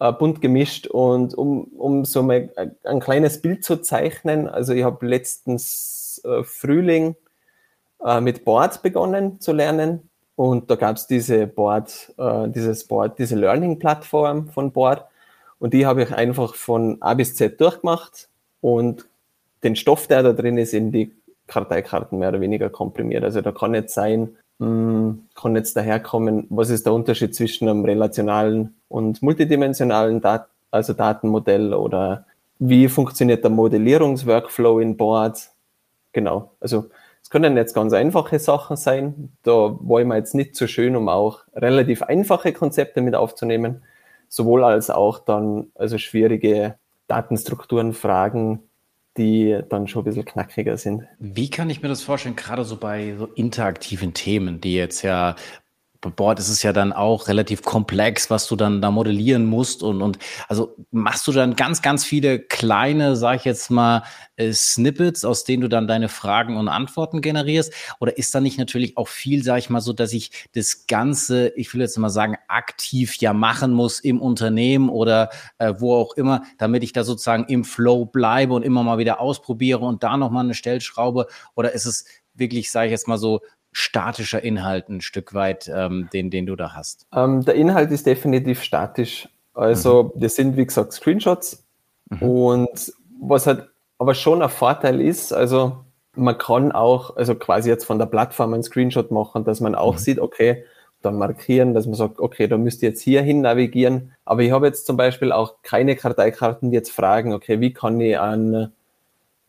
äh, 0.00 0.12
bunt 0.12 0.40
gemischt. 0.40 0.86
Und 0.86 1.34
um, 1.34 1.64
um 1.64 2.04
so 2.04 2.22
mal 2.22 2.50
ein 2.84 3.00
kleines 3.00 3.40
Bild 3.40 3.64
zu 3.64 3.76
zeichnen, 3.76 4.48
also 4.48 4.72
ich 4.72 4.82
habe 4.82 5.06
letztens 5.06 6.20
äh, 6.24 6.42
Frühling 6.42 7.16
äh, 8.04 8.20
mit 8.20 8.44
Board 8.44 8.82
begonnen 8.82 9.40
zu 9.40 9.52
lernen. 9.52 10.08
Und 10.36 10.70
da 10.70 10.76
gab 10.76 10.96
es 10.96 11.06
diese 11.06 11.46
Board, 11.46 12.14
äh, 12.16 12.48
dieses 12.48 12.86
Board, 12.86 13.18
diese 13.18 13.36
Learning-Plattform 13.36 14.48
von 14.48 14.72
Board. 14.72 15.04
Und 15.58 15.74
die 15.74 15.84
habe 15.84 16.02
ich 16.02 16.12
einfach 16.12 16.54
von 16.54 16.96
A 17.02 17.12
bis 17.14 17.34
Z 17.34 17.60
durchgemacht 17.60 18.28
und 18.62 19.06
den 19.62 19.76
Stoff, 19.76 20.06
der 20.06 20.22
da 20.22 20.32
drin 20.32 20.58
ist, 20.58 20.74
in 20.74 20.92
die 20.92 21.12
Karteikarten 21.46 22.18
mehr 22.18 22.30
oder 22.30 22.40
weniger 22.40 22.70
komprimiert. 22.70 23.24
Also 23.24 23.40
da 23.40 23.52
kann 23.52 23.74
jetzt 23.74 23.94
sein, 23.94 24.36
mh, 24.58 24.66
hm, 24.66 25.28
kann 25.34 25.56
jetzt 25.56 25.76
daherkommen, 25.76 26.46
was 26.50 26.70
ist 26.70 26.86
der 26.86 26.92
Unterschied 26.92 27.34
zwischen 27.34 27.68
einem 27.68 27.84
relationalen 27.84 28.74
und 28.88 29.22
multidimensionalen 29.22 30.20
Dat 30.20 30.46
also 30.70 30.92
Datenmodell 30.92 31.74
oder 31.74 32.26
wie 32.58 32.88
funktioniert 32.88 33.42
der 33.42 33.50
Modellierungsworkflow 33.50 34.80
in 34.80 34.96
Board. 34.96 35.50
Genau, 36.12 36.52
also 36.60 36.90
es 37.22 37.30
können 37.30 37.56
jetzt 37.56 37.74
ganz 37.74 37.92
einfache 37.92 38.38
Sachen 38.38 38.76
sein. 38.76 39.32
Da 39.42 39.76
wollen 39.80 40.08
wir 40.08 40.16
jetzt 40.16 40.34
nicht 40.34 40.56
so 40.56 40.66
schön, 40.66 40.96
um 40.96 41.08
auch 41.08 41.40
relativ 41.54 42.02
einfache 42.02 42.52
Konzepte 42.52 43.00
mit 43.00 43.14
aufzunehmen, 43.14 43.82
sowohl 44.28 44.64
als 44.64 44.90
auch 44.90 45.18
dann 45.18 45.70
also 45.74 45.98
schwierige 45.98 46.76
Datenstrukturen, 47.08 47.92
Fragen, 47.92 48.69
die 49.16 49.60
dann 49.68 49.88
schon 49.88 50.02
ein 50.02 50.04
bisschen 50.04 50.24
knackiger 50.24 50.76
sind. 50.76 51.04
Wie 51.18 51.50
kann 51.50 51.70
ich 51.70 51.82
mir 51.82 51.88
das 51.88 52.02
vorstellen, 52.02 52.36
gerade 52.36 52.64
so 52.64 52.76
bei 52.78 53.16
so 53.16 53.26
interaktiven 53.26 54.14
Themen, 54.14 54.60
die 54.60 54.74
jetzt 54.74 55.02
ja 55.02 55.36
bei 56.00 56.08
Board 56.08 56.38
ist 56.38 56.48
es 56.48 56.62
ja 56.62 56.72
dann 56.72 56.92
auch 56.92 57.28
relativ 57.28 57.62
komplex, 57.62 58.30
was 58.30 58.46
du 58.46 58.56
dann 58.56 58.80
da 58.80 58.90
modellieren 58.90 59.44
musst 59.44 59.82
und, 59.82 60.00
und 60.00 60.18
also 60.48 60.74
machst 60.90 61.26
du 61.26 61.32
dann 61.32 61.56
ganz, 61.56 61.82
ganz 61.82 62.04
viele 62.04 62.38
kleine, 62.38 63.16
sag 63.16 63.36
ich 63.36 63.44
jetzt 63.44 63.70
mal, 63.70 64.04
äh, 64.36 64.52
Snippets, 64.52 65.26
aus 65.26 65.44
denen 65.44 65.60
du 65.60 65.68
dann 65.68 65.86
deine 65.86 66.08
Fragen 66.08 66.56
und 66.56 66.68
Antworten 66.68 67.20
generierst? 67.20 67.74
Oder 68.00 68.16
ist 68.16 68.34
da 68.34 68.40
nicht 68.40 68.58
natürlich 68.58 68.96
auch 68.96 69.08
viel, 69.08 69.42
sag 69.44 69.58
ich 69.58 69.68
mal 69.68 69.82
so, 69.82 69.92
dass 69.92 70.14
ich 70.14 70.48
das 70.54 70.86
Ganze, 70.86 71.48
ich 71.48 71.72
will 71.74 71.82
jetzt 71.82 71.98
mal 71.98 72.08
sagen, 72.08 72.36
aktiv 72.48 73.16
ja 73.16 73.34
machen 73.34 73.72
muss 73.72 74.00
im 74.00 74.22
Unternehmen 74.22 74.88
oder 74.88 75.28
äh, 75.58 75.74
wo 75.78 75.94
auch 75.94 76.14
immer, 76.14 76.44
damit 76.56 76.82
ich 76.82 76.92
da 76.92 77.04
sozusagen 77.04 77.44
im 77.44 77.64
Flow 77.64 78.06
bleibe 78.06 78.54
und 78.54 78.62
immer 78.62 78.82
mal 78.82 78.98
wieder 78.98 79.20
ausprobiere 79.20 79.80
und 79.80 80.02
da 80.02 80.16
nochmal 80.16 80.44
eine 80.44 80.54
Stellschraube? 80.54 81.26
Oder 81.54 81.72
ist 81.72 81.84
es 81.84 82.06
wirklich, 82.32 82.70
sage 82.70 82.86
ich 82.86 82.92
jetzt 82.92 83.06
mal 83.06 83.18
so, 83.18 83.40
statischer 83.72 84.42
Inhalt 84.42 84.88
ein 84.88 85.00
Stück 85.00 85.34
weit, 85.34 85.70
ähm, 85.72 86.08
den, 86.12 86.30
den 86.30 86.46
du 86.46 86.56
da 86.56 86.74
hast? 86.74 87.06
Ähm, 87.14 87.44
der 87.44 87.54
Inhalt 87.54 87.90
ist 87.90 88.06
definitiv 88.06 88.62
statisch. 88.62 89.28
Also 89.54 90.12
mhm. 90.14 90.20
das 90.20 90.36
sind, 90.36 90.56
wie 90.56 90.66
gesagt, 90.66 90.92
Screenshots. 90.92 91.64
Mhm. 92.08 92.22
Und 92.22 92.92
was 93.20 93.46
halt 93.46 93.68
aber 93.98 94.14
schon 94.14 94.42
ein 94.42 94.48
Vorteil 94.48 95.00
ist, 95.00 95.32
also 95.32 95.84
man 96.16 96.38
kann 96.38 96.72
auch, 96.72 97.16
also 97.16 97.34
quasi 97.34 97.68
jetzt 97.68 97.84
von 97.84 97.98
der 97.98 98.06
Plattform 98.06 98.54
einen 98.54 98.62
Screenshot 98.62 99.10
machen, 99.10 99.44
dass 99.44 99.60
man 99.60 99.74
auch 99.74 99.94
mhm. 99.94 99.98
sieht, 99.98 100.18
okay, 100.18 100.64
dann 101.02 101.16
markieren, 101.16 101.72
dass 101.72 101.86
man 101.86 101.94
sagt, 101.94 102.18
okay, 102.18 102.46
da 102.46 102.58
müsst 102.58 102.82
ihr 102.82 102.90
jetzt 102.90 103.00
hier 103.00 103.22
hin 103.22 103.40
navigieren. 103.40 104.12
Aber 104.24 104.42
ich 104.42 104.50
habe 104.50 104.66
jetzt 104.66 104.86
zum 104.86 104.96
Beispiel 104.96 105.32
auch 105.32 105.62
keine 105.62 105.96
Karteikarten, 105.96 106.70
die 106.70 106.76
jetzt 106.76 106.92
fragen, 106.92 107.32
okay, 107.32 107.60
wie 107.60 107.72
kann 107.72 108.00
ich 108.00 108.18
an 108.18 108.72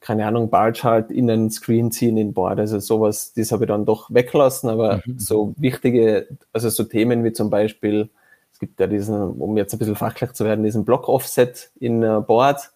keine 0.02 0.26
Ahnung, 0.26 0.50
Barchart 0.50 1.12
in 1.12 1.30
einen 1.30 1.52
Screen 1.52 1.92
ziehen 1.92 2.18
in 2.18 2.34
Board. 2.34 2.60
Also 2.60 2.80
sowas, 2.80 3.34
das 3.34 3.52
habe 3.52 3.66
ich 3.66 3.68
dann 3.68 3.86
doch 3.86 4.10
weggelassen, 4.10 4.70
aber 4.70 5.02
mhm. 5.06 5.20
so 5.20 5.54
wichtige, 5.58 6.28
also 6.52 6.70
so 6.70 6.84
Themen 6.84 7.24
wie 7.24 7.32
zum 7.32 7.52
Beispiel, 7.52 8.10
es 8.52 8.60
gibt 8.60 8.80
ja 8.80 8.88
diesen, 8.88 9.16
um 9.16 9.56
jetzt 9.58 9.74
ein 9.74 9.80
bisschen 9.80 9.96
fachlich 9.96 10.34
zu 10.34 10.44
werden, 10.44 10.64
diesen 10.64 10.86
Block-Offset 10.86 11.72
in 11.80 12.04
uh, 12.04 12.22
Board. 12.22 12.72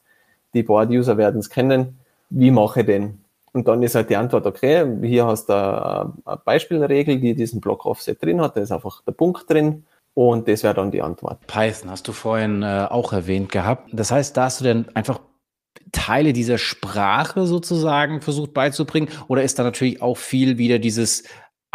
Die 0.54 0.64
Board-User 0.64 1.18
werden 1.18 1.40
es 1.40 1.50
kennen. 1.50 1.98
Wie 2.30 2.52
mache 2.52 2.82
ich 2.82 2.86
den? 2.86 3.26
Und 3.54 3.68
dann 3.68 3.82
ist 3.82 3.96
halt 3.96 4.10
die 4.10 4.18
Antwort, 4.18 4.46
okay, 4.46 4.86
hier 5.02 5.26
hast 5.26 5.50
du 5.50 5.54
eine 5.54 6.38
Beispielregel, 6.46 7.20
die 7.20 7.34
diesen 7.34 7.60
Block-Offset 7.60 8.22
drin 8.22 8.40
hat, 8.42 8.56
da 8.56 8.62
ist 8.62 8.72
einfach 8.72 9.02
der 9.02 9.14
Punkt 9.14 9.50
drin. 9.50 9.86
Und 10.14 10.48
das 10.48 10.64
wäre 10.64 10.76
dann 10.76 10.92
die 10.92 11.02
Antwort. 11.02 11.46
Python 11.48 11.90
hast 11.90 12.08
du 12.08 12.14
vorhin 12.14 12.64
äh, 12.64 12.88
auch 12.90 13.12
erwähnt 13.12 13.52
gehabt. 13.52 13.90
Das 13.92 14.12
heißt, 14.12 14.38
da 14.38 14.46
hast 14.46 14.62
du 14.62 14.66
dann 14.66 14.86
einfach 14.94 15.20
Teile 15.92 16.34
dieser 16.34 16.58
Sprache 16.58 17.46
sozusagen 17.46 18.22
versucht 18.22 18.54
beizubringen? 18.54 19.10
Oder 19.28 19.44
ist 19.44 19.60
da 19.60 19.64
natürlich 19.64 20.02
auch 20.02 20.18
viel 20.18 20.58
wieder 20.58 20.80
dieses 20.80 21.24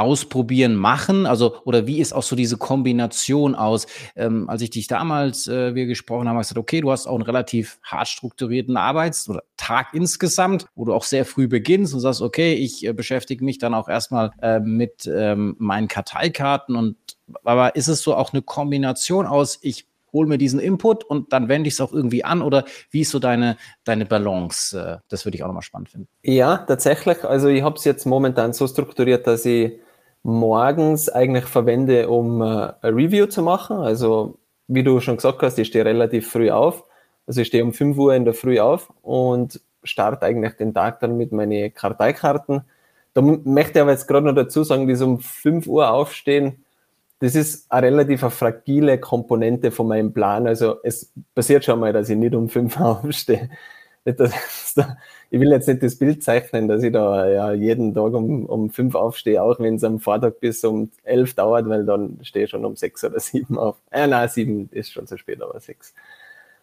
Ausprobieren, 0.01 0.77
machen? 0.77 1.27
Also, 1.27 1.57
oder 1.65 1.87
wie 1.87 2.01
ist 2.01 2.15
auch 2.15 2.23
so 2.23 2.35
diese 2.35 2.57
Kombination 2.57 3.55
aus? 3.55 3.87
Ähm, 4.17 4.49
als 4.49 4.63
ich 4.63 4.71
dich 4.71 4.87
damals, 4.87 5.47
äh, 5.47 5.75
wir 5.75 5.85
gesprochen 5.85 6.27
haben, 6.27 6.37
habe 6.37 6.41
ich 6.43 6.49
gesagt, 6.49 6.59
okay, 6.59 6.81
du 6.81 6.91
hast 6.91 7.07
auch 7.07 7.17
einen 7.17 7.23
relativ 7.23 7.79
hart 7.83 8.09
strukturierten 8.09 8.79
Arbeits- 8.79 9.29
oder 9.29 9.43
Tag 9.59 9.89
insgesamt, 9.93 10.65
wo 10.75 10.87
du 10.87 10.95
auch 10.95 11.05
sehr 11.05 11.27
früh 11.27 11.49
beginnst 11.49 11.93
und 11.93 12.01
sagst, 12.01 12.23
okay, 12.23 12.55
ich 12.55 12.87
äh, 12.87 12.95
beschäftige 12.95 13.45
mich 13.45 13.59
dann 13.59 13.75
auch 13.75 13.91
erstmal 13.91 14.31
äh, 14.41 14.59
mit 14.59 15.07
ähm, 15.07 15.55
meinen 15.59 15.87
Karteikarten 15.87 16.77
und 16.77 16.97
aber 17.45 17.77
ist 17.77 17.89
es 17.89 18.03
so 18.03 18.17
auch 18.17 18.33
eine 18.33 18.41
Kombination 18.41 19.27
aus, 19.27 19.59
ich 19.61 19.90
hol 20.13 20.27
mir 20.27 20.39
diesen 20.39 20.61
Input 20.61 21.05
und 21.05 21.33
dann 21.33 21.49
wende 21.49 21.69
ich 21.69 21.75
es 21.75 21.81
auch 21.81 21.93
irgendwie 21.93 22.25
an 22.25 22.43
oder 22.43 22.65
wie 22.91 23.01
ist 23.03 23.11
so 23.11 23.19
deine, 23.19 23.57
deine 23.85 24.07
Balance? 24.07 24.79
Äh, 24.79 24.99
das 25.09 25.25
würde 25.25 25.37
ich 25.37 25.43
auch 25.43 25.49
nochmal 25.49 25.63
spannend 25.63 25.91
finden. 25.91 26.09
Ja, 26.23 26.59
tatsächlich. 26.59 27.25
Also 27.25 27.49
ich 27.49 27.63
habe 27.63 27.77
es 27.77 27.85
jetzt 27.85 28.07
momentan 28.07 28.53
so 28.53 28.67
strukturiert, 28.67 29.27
dass 29.27 29.45
ich 29.45 29.73
morgens 30.23 31.09
eigentlich 31.09 31.45
verwende, 31.45 32.09
um 32.09 32.43
äh, 32.43 32.73
ein 32.83 32.95
Review 32.95 33.27
zu 33.27 33.43
machen. 33.43 33.79
Also 33.79 34.39
wie 34.69 34.85
du 34.85 35.01
schon 35.01 35.17
gesagt 35.17 35.43
hast, 35.43 35.59
ich 35.59 35.69
stehe 35.69 35.85
relativ 35.85 36.31
früh 36.31 36.51
auf. 36.51 36.85
Also 37.27 37.41
ich 37.41 37.49
stehe 37.49 37.65
um 37.65 37.73
5 37.73 37.97
Uhr 37.97 38.15
in 38.15 38.25
der 38.25 38.35
Früh 38.35 38.59
auf 38.61 38.93
und 39.03 39.61
starte 39.83 40.27
eigentlich 40.27 40.55
den 40.55 40.75
Tag 40.75 41.01
dann 41.01 41.17
mit 41.17 41.33
meinen 41.33 41.73
Karteikarten. 41.73 42.63
Da 43.15 43.23
möchte 43.23 43.79
ich 43.79 43.83
aber 43.83 43.91
jetzt 43.91 44.07
gerade 44.07 44.27
noch 44.27 44.35
dazu 44.35 44.63
sagen, 44.63 44.87
dieses 44.87 45.03
um 45.03 45.21
5 45.21 45.67
Uhr 45.67 45.91
aufstehen, 45.91 46.65
das 47.21 47.35
ist 47.35 47.71
eine 47.71 47.87
relativ 47.89 48.21
fragile 48.21 48.99
Komponente 48.99 49.71
von 49.71 49.87
meinem 49.89 50.13
Plan. 50.13 50.47
Also 50.47 50.77
es 50.83 51.13
passiert 51.35 51.65
schon 51.65 51.79
mal, 51.79 51.93
dass 51.93 52.09
ich 52.09 52.17
nicht 52.17 52.35
um 52.35 52.49
fünf 52.49 52.81
aufstehe. 52.81 53.51
ich 54.07 55.41
will 55.41 55.51
jetzt 55.51 55.69
nicht 55.69 55.83
das 55.83 55.97
Bild 55.97 56.23
zeichnen, 56.23 56.67
dass 56.67 56.83
ich 56.83 56.93
da 56.93 57.29
ja 57.29 57.53
jeden 57.53 57.93
Tag 57.93 58.15
um, 58.15 58.47
um 58.47 58.71
fünf 58.71 58.95
aufstehe, 58.95 59.43
auch 59.43 59.61
wenn 59.61 59.75
es 59.75 59.85
am 59.85 60.01
Vortag 60.01 60.41
bis 60.41 60.65
um 60.65 60.91
elf 61.03 61.35
dauert, 61.35 61.69
weil 61.69 61.85
dann 61.85 62.19
stehe 62.23 62.47
ich 62.47 62.51
schon 62.51 62.65
um 62.65 62.77
sechs 62.77 63.05
oder 63.05 63.21
sieben 63.21 63.59
auf. 63.59 63.77
Äh, 63.91 64.07
nein, 64.07 64.29
sieben 64.31 64.71
ist 64.73 64.91
schon 64.91 65.07
zu 65.07 65.19
spät, 65.19 65.43
aber 65.43 65.61
sechs. 65.61 65.95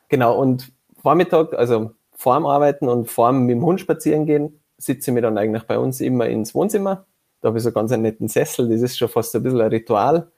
Genau, 0.09 0.39
und 0.39 0.71
Vormittag, 1.03 1.53
also 1.53 1.91
vorm 2.13 2.47
Arbeiten 2.47 2.87
und 2.87 3.11
vorm 3.11 3.45
mit 3.45 3.57
dem 3.57 3.63
Hund 3.63 3.79
spazieren 3.79 4.25
gehen, 4.25 4.59
sitze 4.79 5.11
ich 5.11 5.13
mir 5.13 5.21
dann 5.21 5.37
eigentlich 5.37 5.63
bei 5.63 5.77
uns 5.77 6.01
immer 6.01 6.25
ins 6.27 6.55
Wohnzimmer. 6.55 7.05
Da 7.41 7.49
habe 7.49 7.59
ich 7.59 7.63
so 7.63 7.71
ganz 7.71 7.91
einen 7.91 8.01
netten 8.01 8.27
Sessel, 8.27 8.67
das 8.69 8.81
ist 8.81 8.97
schon 8.97 9.09
fast 9.09 9.35
ein 9.35 9.43
bisschen 9.43 9.61
ein 9.61 9.69
Ritual 9.69 10.31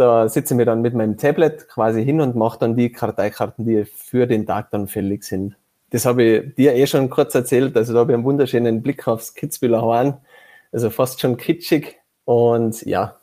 da 0.00 0.28
sitze 0.28 0.54
ich 0.54 0.56
mir 0.56 0.64
dann 0.64 0.80
mit 0.80 0.94
meinem 0.94 1.18
Tablet 1.18 1.68
quasi 1.68 2.02
hin 2.02 2.20
und 2.20 2.34
mache 2.34 2.58
dann 2.58 2.74
die 2.74 2.90
Karteikarten, 2.90 3.66
die 3.66 3.84
für 3.84 4.26
den 4.26 4.46
Tag 4.46 4.70
dann 4.70 4.88
fällig 4.88 5.24
sind. 5.24 5.56
Das 5.90 6.06
habe 6.06 6.22
ich 6.22 6.54
dir 6.54 6.74
eh 6.74 6.86
schon 6.86 7.10
kurz 7.10 7.34
erzählt. 7.34 7.76
Also 7.76 7.92
da 7.92 8.00
habe 8.00 8.12
ich 8.12 8.14
einen 8.14 8.24
wunderschönen 8.24 8.82
Blick 8.82 9.06
aufs 9.06 9.34
Kitzbühler 9.34 9.82
Horn. 9.82 10.16
Also 10.72 10.88
fast 10.88 11.20
schon 11.20 11.36
kitschig. 11.36 11.98
Und 12.24 12.82
ja, 12.86 13.16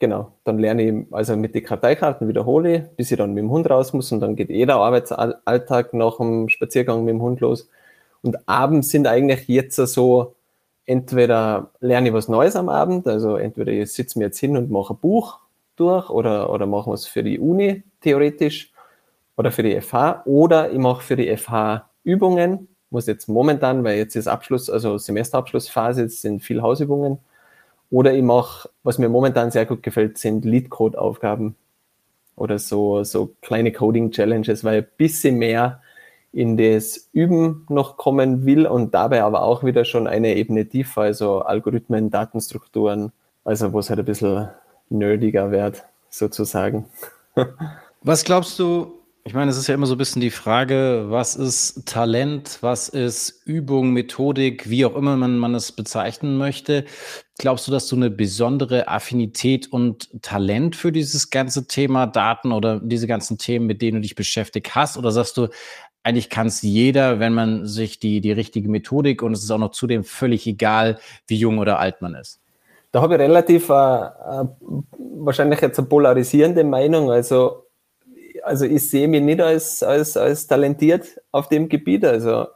genau. 0.00 0.32
Dann 0.44 0.58
lerne 0.58 0.82
ich 0.82 1.06
also 1.12 1.36
mit 1.36 1.54
den 1.54 1.64
Karteikarten 1.64 2.26
wiederhole, 2.26 2.90
bis 2.96 3.10
ich 3.10 3.18
dann 3.18 3.34
mit 3.34 3.42
dem 3.42 3.50
Hund 3.50 3.70
raus 3.70 3.92
muss. 3.92 4.10
Und 4.10 4.20
dann 4.20 4.34
geht 4.34 4.50
jeder 4.50 4.76
Arbeitsalltag 4.76 5.94
nach 5.94 6.16
dem 6.16 6.48
Spaziergang 6.48 7.04
mit 7.04 7.12
dem 7.12 7.22
Hund 7.22 7.40
los. 7.40 7.68
Und 8.22 8.48
abends 8.48 8.88
sind 8.88 9.06
eigentlich 9.06 9.46
jetzt 9.46 9.76
so, 9.76 10.34
entweder 10.86 11.70
lerne 11.80 12.08
ich 12.08 12.14
was 12.14 12.28
Neues 12.28 12.56
am 12.56 12.68
Abend, 12.68 13.06
also 13.06 13.36
entweder 13.36 13.70
ich 13.70 13.92
sitze 13.92 14.18
mir 14.18 14.26
jetzt 14.26 14.38
hin 14.38 14.56
und 14.56 14.70
mache 14.70 14.94
ein 14.94 14.98
Buch 14.98 15.43
durch 15.76 16.10
oder, 16.10 16.50
oder 16.50 16.66
machen 16.66 16.90
wir 16.90 16.94
es 16.94 17.06
für 17.06 17.22
die 17.22 17.38
Uni 17.38 17.82
theoretisch 18.00 18.72
oder 19.36 19.50
für 19.50 19.62
die 19.62 19.80
FH 19.80 20.22
oder 20.26 20.70
ich 20.70 20.78
mache 20.78 21.02
für 21.02 21.16
die 21.16 21.36
FH 21.36 21.88
Übungen, 22.04 22.68
muss 22.90 23.06
jetzt 23.06 23.28
momentan, 23.28 23.82
weil 23.82 23.98
jetzt 23.98 24.14
ist 24.14 24.28
Abschluss, 24.28 24.70
also 24.70 24.98
Semesterabschlussphase, 24.98 26.02
jetzt 26.02 26.20
sind 26.22 26.42
viel 26.42 26.62
Hausübungen. 26.62 27.18
Oder 27.90 28.14
ich 28.14 28.22
mache, 28.22 28.68
was 28.82 28.98
mir 28.98 29.08
momentan 29.08 29.50
sehr 29.50 29.66
gut 29.66 29.82
gefällt, 29.82 30.18
sind 30.18 30.44
Lead-Code-Aufgaben 30.44 31.56
oder 32.36 32.58
so, 32.58 33.04
so 33.04 33.34
kleine 33.42 33.72
Coding-Challenges, 33.72 34.64
weil 34.64 34.82
ein 34.82 34.88
bisschen 34.96 35.36
mehr 35.36 35.80
in 36.32 36.56
das 36.56 37.08
Üben 37.12 37.64
noch 37.68 37.96
kommen 37.96 38.44
will 38.44 38.66
und 38.66 38.92
dabei 38.92 39.22
aber 39.22 39.42
auch 39.42 39.62
wieder 39.62 39.84
schon 39.84 40.06
eine 40.08 40.34
Ebene 40.34 40.68
tiefer, 40.68 41.02
also 41.02 41.42
Algorithmen, 41.42 42.10
Datenstrukturen, 42.10 43.12
also 43.44 43.72
wo 43.72 43.78
es 43.78 43.88
halt 43.88 44.00
ein 44.00 44.04
bisschen 44.04 44.48
nerdiger 44.88 45.50
wird, 45.50 45.84
sozusagen. 46.10 46.86
Was 48.02 48.24
glaubst 48.24 48.58
du, 48.58 49.04
ich 49.26 49.32
meine, 49.32 49.50
es 49.50 49.56
ist 49.56 49.66
ja 49.66 49.74
immer 49.74 49.86
so 49.86 49.94
ein 49.94 49.98
bisschen 49.98 50.20
die 50.20 50.30
Frage, 50.30 51.06
was 51.08 51.34
ist 51.34 51.86
Talent, 51.86 52.58
was 52.60 52.90
ist 52.90 53.40
Übung, 53.46 53.94
Methodik, 53.94 54.68
wie 54.68 54.84
auch 54.84 54.94
immer 54.94 55.16
man, 55.16 55.38
man 55.38 55.54
es 55.54 55.72
bezeichnen 55.72 56.36
möchte. 56.36 56.84
Glaubst 57.38 57.66
du, 57.66 57.72
dass 57.72 57.88
du 57.88 57.96
eine 57.96 58.10
besondere 58.10 58.86
Affinität 58.86 59.72
und 59.72 60.10
Talent 60.20 60.76
für 60.76 60.92
dieses 60.92 61.30
ganze 61.30 61.66
Thema 61.66 62.06
Daten 62.06 62.52
oder 62.52 62.80
diese 62.80 63.06
ganzen 63.06 63.38
Themen, 63.38 63.66
mit 63.66 63.80
denen 63.80 63.96
du 63.96 64.00
dich 64.02 64.14
beschäftigt 64.14 64.74
hast? 64.74 64.98
Oder 64.98 65.10
sagst 65.10 65.38
du, 65.38 65.48
eigentlich 66.02 66.28
kann 66.28 66.48
es 66.48 66.60
jeder, 66.60 67.18
wenn 67.18 67.32
man 67.32 67.66
sich 67.66 67.98
die, 67.98 68.20
die 68.20 68.32
richtige 68.32 68.68
Methodik 68.68 69.22
und 69.22 69.32
es 69.32 69.42
ist 69.42 69.50
auch 69.50 69.58
noch 69.58 69.70
zudem 69.70 70.04
völlig 70.04 70.46
egal, 70.46 70.98
wie 71.26 71.38
jung 71.38 71.56
oder 71.58 71.78
alt 71.78 72.02
man 72.02 72.14
ist? 72.14 72.43
Da 72.94 73.02
habe 73.02 73.14
ich 73.14 73.20
relativ 73.20 73.70
äh, 73.70 73.72
äh, 73.72 74.46
wahrscheinlich 75.18 75.60
jetzt 75.60 75.80
eine 75.80 75.88
polarisierende 75.88 76.62
Meinung. 76.62 77.10
Also 77.10 77.64
also 78.44 78.66
ich 78.66 78.88
sehe 78.88 79.08
mich 79.08 79.20
nicht 79.20 79.40
als, 79.40 79.82
als, 79.82 80.16
als 80.16 80.46
talentiert 80.46 81.20
auf 81.32 81.48
dem 81.48 81.68
Gebiet. 81.68 82.04
Also 82.04 82.46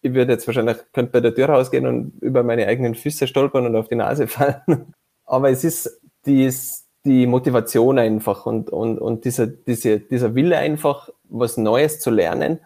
ich 0.00 0.14
würde 0.14 0.34
jetzt 0.34 0.46
wahrscheinlich, 0.46 0.76
könnte 0.92 1.10
bei 1.10 1.20
der 1.20 1.34
Tür 1.34 1.48
rausgehen 1.48 1.84
und 1.86 2.12
über 2.20 2.44
meine 2.44 2.68
eigenen 2.68 2.94
Füße 2.94 3.26
stolpern 3.26 3.66
und 3.66 3.74
auf 3.74 3.88
die 3.88 3.96
Nase 3.96 4.26
fallen. 4.28 4.94
Aber 5.24 5.50
es 5.50 5.64
ist 5.64 6.00
dies, 6.26 6.86
die 7.04 7.26
Motivation 7.26 7.98
einfach 7.98 8.46
und, 8.46 8.70
und, 8.70 8.98
und 8.98 9.24
dieser, 9.24 9.48
diese, 9.48 9.98
dieser 9.98 10.36
Wille 10.36 10.58
einfach, 10.58 11.08
was 11.24 11.56
Neues 11.56 11.98
zu 11.98 12.10
lernen, 12.10 12.60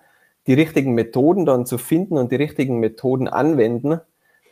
die 0.47 0.55
richtigen 0.55 0.93
Methoden 0.93 1.47
dann 1.47 1.65
zu 1.65 1.79
finden 1.79 2.19
und 2.19 2.31
die 2.31 2.37
richtigen 2.37 2.79
Methoden 2.79 3.27
anwenden, 3.27 4.01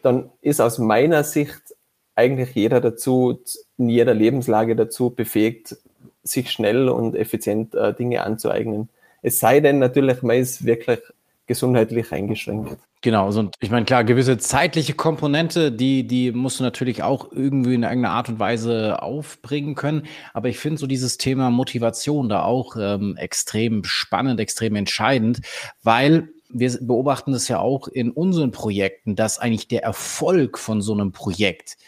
dann 0.02 0.30
ist 0.40 0.62
aus 0.62 0.78
meiner 0.78 1.24
Sicht 1.24 1.74
eigentlich 2.20 2.54
jeder 2.54 2.80
dazu, 2.80 3.40
in 3.78 3.88
jeder 3.88 4.14
Lebenslage 4.14 4.76
dazu 4.76 5.10
befähigt, 5.10 5.76
sich 6.22 6.50
schnell 6.50 6.88
und 6.88 7.16
effizient 7.16 7.74
äh, 7.74 7.94
Dinge 7.94 8.22
anzueignen. 8.22 8.88
Es 9.22 9.38
sei 9.38 9.60
denn 9.60 9.78
natürlich, 9.78 10.22
man 10.22 10.36
ist 10.36 10.64
wirklich 10.64 11.00
gesundheitlich 11.46 12.12
eingeschränkt. 12.12 12.78
Genau, 13.02 13.26
also, 13.26 13.40
und 13.40 13.54
ich 13.60 13.70
meine, 13.70 13.86
klar, 13.86 14.04
gewisse 14.04 14.36
zeitliche 14.36 14.92
Komponente, 14.92 15.72
die, 15.72 16.06
die 16.06 16.32
musst 16.32 16.60
du 16.60 16.64
natürlich 16.64 17.02
auch 17.02 17.32
irgendwie 17.32 17.74
in 17.74 17.82
irgendeiner 17.82 18.10
Art 18.10 18.28
und 18.28 18.38
Weise 18.38 19.02
aufbringen 19.02 19.74
können. 19.74 20.06
Aber 20.34 20.48
ich 20.48 20.58
finde 20.58 20.78
so 20.78 20.86
dieses 20.86 21.16
Thema 21.16 21.50
Motivation 21.50 22.28
da 22.28 22.44
auch 22.44 22.76
ähm, 22.78 23.16
extrem 23.16 23.84
spannend, 23.84 24.38
extrem 24.38 24.76
entscheidend, 24.76 25.40
weil 25.82 26.28
wir 26.52 26.70
beobachten 26.80 27.32
das 27.32 27.48
ja 27.48 27.58
auch 27.58 27.88
in 27.88 28.10
unseren 28.10 28.50
Projekten, 28.50 29.16
dass 29.16 29.38
eigentlich 29.38 29.68
der 29.68 29.82
Erfolg 29.82 30.58
von 30.58 30.82
so 30.82 30.92
einem 30.92 31.12
Projekt 31.12 31.78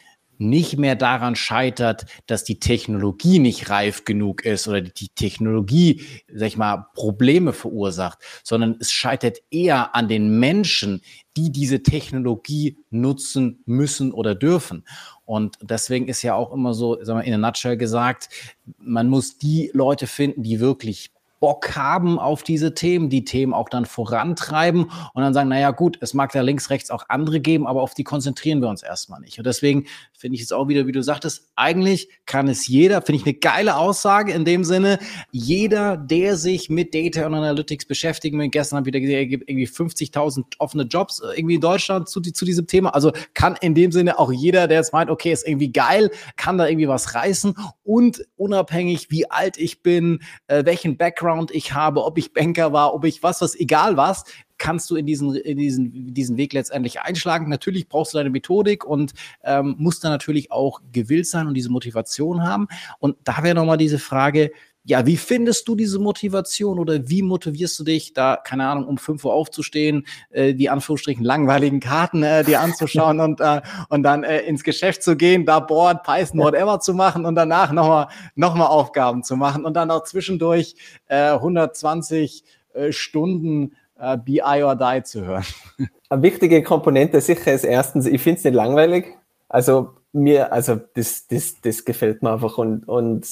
nicht 0.49 0.79
mehr 0.79 0.95
daran 0.95 1.37
scheitert, 1.37 2.07
dass 2.27 2.45
die 2.45 2.61
Technologie 2.61 3.39
nicht 3.39 3.71
reif 3.71 4.05
genug 4.05 4.45
ist 4.45 4.69
oder 4.69 4.81
die 4.81 5.09
Technologie, 5.09 6.03
sag 6.33 6.49
ich 6.49 6.57
mal, 6.57 6.87
Probleme 6.95 7.53
verursacht, 7.53 8.19
sondern 8.43 8.77
es 8.81 8.93
scheitert 8.93 9.39
eher 9.51 9.95
an 9.95 10.09
den 10.09 10.39
Menschen, 10.39 11.03
die 11.37 11.51
diese 11.51 11.83
Technologie 11.83 12.79
nutzen 12.91 13.63
müssen 13.65 14.13
oder 14.13 14.35
dürfen. 14.35 14.85
Und 15.25 15.57
deswegen 15.63 16.09
ist 16.09 16.23
ja 16.23 16.35
auch 16.35 16.53
immer 16.53 16.75
so, 16.75 17.03
sagen 17.03 17.21
wir 17.21 17.25
in 17.25 17.35
a 17.35 17.39
nutshell 17.39 17.77
gesagt, 17.77 18.29
man 18.79 19.09
muss 19.09 19.39
die 19.39 19.71
Leute 19.73 20.07
finden, 20.07 20.43
die 20.43 20.61
wirklich 20.61 21.11
Bock 21.43 21.75
haben 21.75 22.21
auf 22.21 22.45
diese 22.45 22.73
Themen, 22.73 23.11
die 23.11 23.25
Themen 23.25 23.53
auch 23.53 23.69
dann 23.69 23.85
vorantreiben 23.85 24.85
und 24.85 25.23
dann 25.23 25.35
sagen, 25.35 25.49
naja 25.49 25.73
gut, 25.73 25.99
es 26.01 26.15
mag 26.15 26.31
da 26.31 26.41
links, 26.41 26.71
rechts 26.71 26.89
auch 26.93 27.07
andere 27.09 27.41
geben, 27.41 27.67
aber 27.67 27.83
auf 27.83 27.95
die 27.95 28.05
konzentrieren 28.05 28.63
wir 28.63 28.69
uns 28.69 28.85
erstmal 28.85 29.19
nicht. 29.19 29.39
Und 29.39 29.47
deswegen 29.49 29.87
finde 30.17 30.37
ich 30.37 30.43
es 30.43 30.53
auch 30.53 30.69
wieder, 30.69 30.87
wie 30.87 30.93
du 30.93 31.03
sagtest, 31.03 31.51
eigentlich 31.57 32.09
kann 32.27 32.47
es 32.47 32.69
jeder, 32.69 33.03
finde 33.03 33.19
ich 33.19 33.27
eine 33.27 33.35
geile 33.35 33.77
Aussage 33.77 34.31
in 34.31 34.45
dem 34.45 34.63
Sinne, 34.63 35.01
jeder, 35.33 35.97
der 35.97 36.37
sich 36.37 36.71
mit 36.71 36.95
Data 36.95 37.27
und 37.27 37.35
Analytics 37.35 37.87
beschäftigen 37.87 38.39
will, 38.39 38.49
gestern 38.49 38.77
habe 38.77 38.89
ich 38.89 38.95
wieder 38.95 39.01
gesehen, 39.01 39.19
er 39.19 39.27
gibt 39.27 39.51
irgendwie 39.51 39.67
50.000 39.67 40.45
offene 40.61 40.85
Jobs 40.85 41.19
äh, 41.19 41.37
irgendwie 41.37 41.57
in 41.57 41.61
Deutschland 41.61 42.09
zu, 42.09 42.21
zu 42.21 42.45
diesem 42.45 42.69
Thema. 42.69 42.95
Also 42.95 43.11
kann 43.35 43.57
in 43.61 43.75
dem 43.75 43.91
Sinne 43.91 44.21
auch 44.21 44.31
jeder, 44.31 44.69
der 44.69 44.77
jetzt 44.79 44.93
meint, 44.93 45.11
okay, 45.11 45.33
ist 45.33 45.45
irgendwie 45.45 45.73
geil, 45.73 46.13
kann 46.37 46.57
da 46.57 46.69
irgendwie 46.69 46.87
was 46.87 47.17
reißen 47.17 47.57
und 47.83 48.25
unabhängig, 48.37 49.11
wie 49.11 49.29
alt 49.29 49.59
ich 49.59 49.83
bin, 49.83 50.21
äh, 50.47 50.65
welchen 50.65 50.97
Background 50.97 51.32
ich 51.51 51.73
habe, 51.73 52.05
ob 52.05 52.19
ich 52.19 52.33
Banker 52.33 52.73
war, 52.73 52.95
ob 52.95 53.05
ich 53.05 53.23
was, 53.23 53.41
was, 53.41 53.55
egal 53.59 53.97
was, 53.97 54.25
kannst 54.59 54.91
du 54.91 54.97
in 54.97 55.07
diesen, 55.07 55.35
in 55.35 55.59
diesen, 55.59 56.15
diesen 56.15 56.37
Weg 56.37 56.53
letztendlich 56.53 57.01
einschlagen. 57.01 57.49
Natürlich 57.49 57.89
brauchst 57.89 58.15
du 58.15 58.19
deine 58.19 58.31
Methodik 58.31 58.85
und 58.85 59.13
ähm, 59.43 59.75
musst 59.79 60.05
da 60.05 60.09
natürlich 60.09 60.53
auch 60.53 60.81
gewillt 60.93 61.27
sein 61.27 61.49
und 61.49 61.55
diese 61.55 61.71
Motivation 61.71 62.45
haben. 62.45 62.69
Und 63.01 63.17
da 63.25 63.43
wäre 63.43 63.57
nochmal 63.57 63.77
diese 63.77 63.99
Frage, 63.99 64.53
ja, 64.85 65.07
wie 65.07 65.17
findest 65.17 65.69
du 65.69 65.77
diese 65.77 65.99
Motivation 65.99 66.79
oder 66.79 67.09
wie 67.09 67.23
motivierst 67.23 67.79
du 67.79 67.85
dich, 67.85 68.15
da, 68.15 68.37
keine 68.37 68.67
Ahnung, 68.67 68.87
um 68.87 68.99
5 68.99 69.25
Uhr 69.25 69.33
aufzustehen, 69.33 70.07
äh, 70.31 70.55
die 70.55 70.71
Anführungsstrichen 70.71 71.25
langweiligen 71.25 71.81
Karten 71.81 72.23
äh, 72.23 72.43
dir 72.45 72.61
anzuschauen 72.61 73.21
und, 73.21 73.41
äh, 73.41 73.61
und 73.89 74.03
dann 74.03 74.25
äh, 74.25 74.41
ins 74.41 74.65
Geschäft 74.65 75.03
zu 75.03 75.17
gehen, 75.17 75.47
da 75.47 75.61
Board, 75.61 76.03
Python, 76.03 76.41
whatever 76.41 76.81
zu 76.81 76.95
machen 76.95 77.27
und 77.27 77.37
danach 77.37 77.73
nochmal 77.73 78.09
noch 78.35 78.55
mal 78.55 78.67
Aufgaben 78.67 79.23
zu 79.23 79.37
machen 79.37 79.65
und 79.65 79.75
dann 79.75 79.91
auch 79.91 80.03
zwischendurch 80.03 80.75
äh, 81.07 81.31
120 81.31 82.45
äh, 82.75 82.93
Stunden 82.93 83.77
äh, 83.99 84.19
BI 84.19 84.63
or 84.65 84.75
Die 84.75 85.03
zu 85.05 85.25
hören. 85.25 85.45
Eine 86.09 86.23
wichtige 86.23 86.63
Komponente 86.63 87.21
sicher 87.21 87.53
ist 87.53 87.65
erstens, 87.65 88.07
ich 88.07 88.21
finde 88.21 88.39
es 88.39 88.45
nicht 88.45 88.55
langweilig. 88.55 89.17
Also 89.49 89.95
mir, 90.13 90.53
also 90.53 90.79
das, 90.95 91.27
das, 91.27 91.61
das 91.61 91.85
gefällt 91.85 92.23
mir 92.23 92.33
einfach 92.33 92.59
und, 92.59 92.87
und 92.87 93.27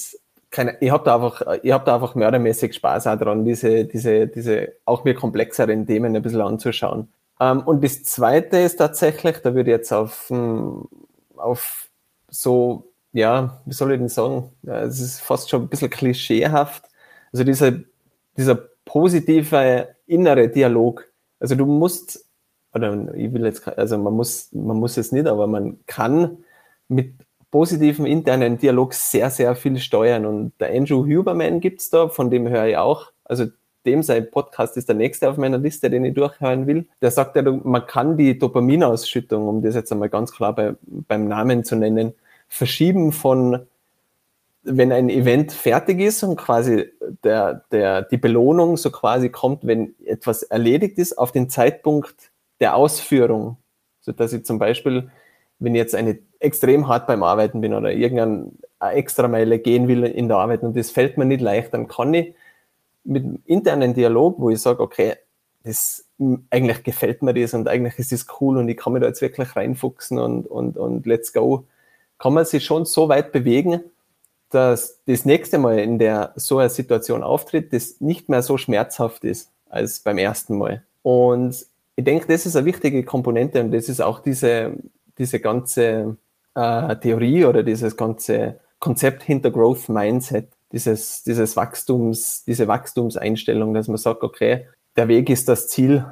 keine, 0.50 0.76
ich 0.80 0.90
habe 0.90 1.04
da 1.04 1.14
einfach, 1.16 1.42
ich 1.62 1.72
habe 1.72 1.84
da 1.84 1.94
einfach 1.94 2.14
mördermäßig 2.14 2.74
Spaß 2.74 3.06
auch 3.06 3.16
dran, 3.16 3.44
diese, 3.44 3.84
diese, 3.84 4.26
diese 4.26 4.72
auch 4.84 5.04
mir 5.04 5.14
komplexeren 5.14 5.86
Themen 5.86 6.16
ein 6.16 6.22
bisschen 6.22 6.40
anzuschauen. 6.40 7.08
Ähm, 7.38 7.62
und 7.62 7.84
das 7.84 8.02
zweite 8.04 8.58
ist 8.58 8.76
tatsächlich, 8.76 9.38
da 9.38 9.54
würde 9.54 9.70
ich 9.70 9.76
jetzt 9.76 9.92
auf, 9.92 10.28
hm, 10.28 10.88
auf 11.36 11.88
so, 12.28 12.92
ja, 13.12 13.60
wie 13.64 13.72
soll 13.72 13.92
ich 13.92 13.98
denn 13.98 14.08
sagen? 14.08 14.50
Es 14.62 15.00
ist 15.00 15.20
fast 15.20 15.50
schon 15.50 15.62
ein 15.62 15.68
bisschen 15.68 15.90
klischeehaft. 15.90 16.84
Also 17.32 17.44
dieser, 17.44 17.72
dieser 18.36 18.56
positive 18.84 19.88
innere 20.06 20.48
Dialog. 20.48 21.06
Also 21.38 21.54
du 21.54 21.64
musst, 21.64 22.24
oder 22.74 23.14
ich 23.14 23.32
will 23.32 23.44
jetzt, 23.44 23.66
also 23.66 23.98
man 23.98 24.14
muss, 24.14 24.52
man 24.52 24.76
muss 24.76 24.96
es 24.96 25.12
nicht, 25.12 25.26
aber 25.26 25.46
man 25.46 25.78
kann 25.86 26.38
mit 26.88 27.14
positiven 27.50 28.06
internen 28.06 28.58
Dialog 28.58 28.94
sehr, 28.94 29.30
sehr 29.30 29.54
viel 29.54 29.78
steuern. 29.78 30.26
Und 30.26 30.52
der 30.60 30.70
Andrew 30.70 31.04
Huberman 31.04 31.60
gibt 31.60 31.80
es 31.80 31.90
da, 31.90 32.08
von 32.08 32.30
dem 32.30 32.48
höre 32.48 32.66
ich 32.66 32.76
auch. 32.76 33.12
Also 33.24 33.46
dem 33.86 34.02
sein 34.02 34.30
Podcast 34.30 34.76
ist 34.76 34.88
der 34.88 34.96
nächste 34.96 35.28
auf 35.30 35.36
meiner 35.36 35.58
Liste, 35.58 35.90
den 35.90 36.04
ich 36.04 36.14
durchhören 36.14 36.66
will. 36.66 36.86
Der 37.00 37.10
sagt 37.10 37.36
ja, 37.36 37.42
man 37.42 37.86
kann 37.86 38.16
die 38.16 38.38
Dopaminausschüttung, 38.38 39.48
um 39.48 39.62
das 39.62 39.74
jetzt 39.74 39.90
einmal 39.90 40.10
ganz 40.10 40.32
klar 40.32 40.54
bei, 40.54 40.74
beim 40.82 41.28
Namen 41.28 41.64
zu 41.64 41.76
nennen, 41.76 42.12
verschieben 42.48 43.12
von, 43.12 43.66
wenn 44.62 44.92
ein 44.92 45.08
Event 45.08 45.52
fertig 45.52 46.00
ist 46.00 46.22
und 46.22 46.36
quasi 46.36 46.90
der, 47.24 47.64
der, 47.72 48.02
die 48.02 48.18
Belohnung 48.18 48.76
so 48.76 48.90
quasi 48.90 49.30
kommt, 49.30 49.66
wenn 49.66 49.94
etwas 50.04 50.42
erledigt 50.42 50.98
ist, 50.98 51.16
auf 51.16 51.32
den 51.32 51.48
Zeitpunkt 51.48 52.30
der 52.60 52.76
Ausführung. 52.76 53.56
So 54.02 54.12
dass 54.12 54.32
ich 54.32 54.44
zum 54.44 54.58
Beispiel, 54.58 55.10
wenn 55.58 55.74
ich 55.74 55.78
jetzt 55.78 55.94
eine 55.94 56.18
extrem 56.40 56.88
hart 56.88 57.07
beim 57.07 57.22
Arbeiten 57.22 57.61
bin 57.61 57.74
oder 57.74 57.92
irgendeine 57.92 58.50
extra 58.81 59.29
Meile 59.29 59.59
gehen 59.59 59.87
will 59.88 60.05
in 60.05 60.29
der 60.29 60.38
Arbeit 60.38 60.62
und 60.62 60.76
das 60.76 60.90
fällt 60.90 61.18
mir 61.18 61.26
nicht 61.26 61.42
leicht, 61.42 61.72
dann 61.72 61.87
kann 61.87 62.12
ich 62.14 62.35
mit 63.05 63.24
internen 63.46 63.94
Dialog, 63.94 64.37
wo 64.38 64.50
ich 64.50 64.61
sage, 64.61 64.81
okay, 64.83 65.14
das, 65.62 66.07
eigentlich 66.48 66.83
gefällt 66.83 67.22
mir 67.22 67.35
das 67.35 67.53
und 67.55 67.68
eigentlich 67.68 67.98
ist 67.98 68.12
das 68.12 68.26
cool 68.40 68.57
und 68.57 68.68
ich 68.68 68.76
kann 68.76 68.94
mich 68.94 69.03
da 69.03 69.09
jetzt 69.09 69.20
wirklich 69.20 69.55
reinfuchsen 69.55 70.18
und, 70.18 70.46
und, 70.46 70.79
und 70.79 71.07
let's 71.07 71.33
go, 71.33 71.66
kann 72.18 72.35
man 72.35 72.46
sich 72.46 72.64
schon 72.64 72.87
so 72.87 73.09
weit 73.09 73.33
bewegen, 73.33 73.83
dass 74.48 75.00
das 75.07 75.24
nächste 75.24 75.59
Mal, 75.59 75.79
in 75.79 75.98
der 75.98 76.33
so 76.37 76.59
eine 76.59 76.70
Situation 76.70 77.22
auftritt, 77.22 77.72
das 77.72 78.00
nicht 78.00 78.29
mehr 78.29 78.42
so 78.42 78.57
schmerzhaft 78.57 79.24
ist 79.24 79.53
als 79.68 80.00
beim 80.00 80.18
ersten 80.18 80.59
Mal. 80.59 80.83
Und 81.03 81.66
ich 81.96 82.05
denke, 82.05 82.26
das 82.26 82.46
ist 82.46 82.57
eine 82.57 82.66
wichtige 82.66 83.05
Komponente 83.05 83.61
und 83.61 83.70
das 83.72 83.88
ist 83.88 84.00
auch 84.00 84.20
diese, 84.20 84.72
diese 85.18 85.38
ganze 85.38 86.16
äh, 86.54 86.96
Theorie 86.96 87.44
oder 87.44 87.62
dieses 87.62 87.96
ganze 87.96 88.60
Konzept 88.78 89.22
hinter 89.22 89.50
Growth 89.50 89.88
Mindset, 89.88 90.48
dieses, 90.72 91.22
dieses 91.22 91.56
Wachstums, 91.56 92.44
diese 92.44 92.68
Wachstumseinstellung, 92.68 93.74
dass 93.74 93.88
man 93.88 93.96
sagt, 93.98 94.22
okay, 94.22 94.66
der 94.96 95.08
Weg 95.08 95.30
ist 95.30 95.48
das 95.48 95.68
Ziel, 95.68 96.04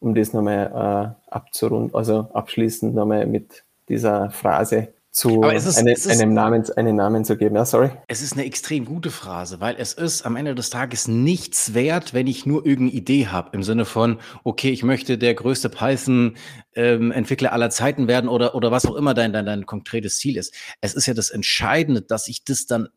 um 0.00 0.14
das 0.14 0.32
nochmal 0.32 1.16
äh, 1.28 1.32
abzurunden, 1.32 1.94
also 1.94 2.28
abschließend 2.32 2.94
nochmal 2.94 3.26
mit 3.26 3.64
dieser 3.88 4.30
Phrase 4.30 4.88
zu 5.18 5.42
ist, 5.42 5.76
eine, 5.76 5.92
ist, 5.92 6.08
einem 6.08 6.32
Namen, 6.32 6.64
einen 6.76 6.96
Namen 6.96 7.24
zu 7.24 7.36
geben. 7.36 7.56
Ja, 7.56 7.64
sorry. 7.64 7.90
Es 8.06 8.22
ist 8.22 8.34
eine 8.34 8.44
extrem 8.44 8.84
gute 8.84 9.10
Phrase, 9.10 9.60
weil 9.60 9.76
es 9.78 9.92
ist 9.92 10.22
am 10.24 10.36
Ende 10.36 10.54
des 10.54 10.70
Tages 10.70 11.08
nichts 11.08 11.74
wert, 11.74 12.14
wenn 12.14 12.26
ich 12.26 12.46
nur 12.46 12.64
irgendeine 12.64 12.98
Idee 12.98 13.26
habe, 13.26 13.50
im 13.52 13.62
Sinne 13.62 13.84
von, 13.84 14.18
okay, 14.44 14.70
ich 14.70 14.82
möchte 14.84 15.18
der 15.18 15.34
größte 15.34 15.68
Python-Entwickler 15.70 17.48
ähm, 17.48 17.54
aller 17.54 17.70
Zeiten 17.70 18.06
werden 18.06 18.28
oder, 18.28 18.54
oder 18.54 18.70
was 18.70 18.86
auch 18.86 18.94
immer 18.94 19.14
dein, 19.14 19.32
dein, 19.32 19.46
dein 19.46 19.66
konkretes 19.66 20.18
Ziel 20.18 20.36
ist. 20.36 20.54
Es 20.80 20.94
ist 20.94 21.06
ja 21.06 21.14
das 21.14 21.30
Entscheidende, 21.30 22.02
dass 22.02 22.28
ich 22.28 22.44
das 22.44 22.66
dann 22.66 22.88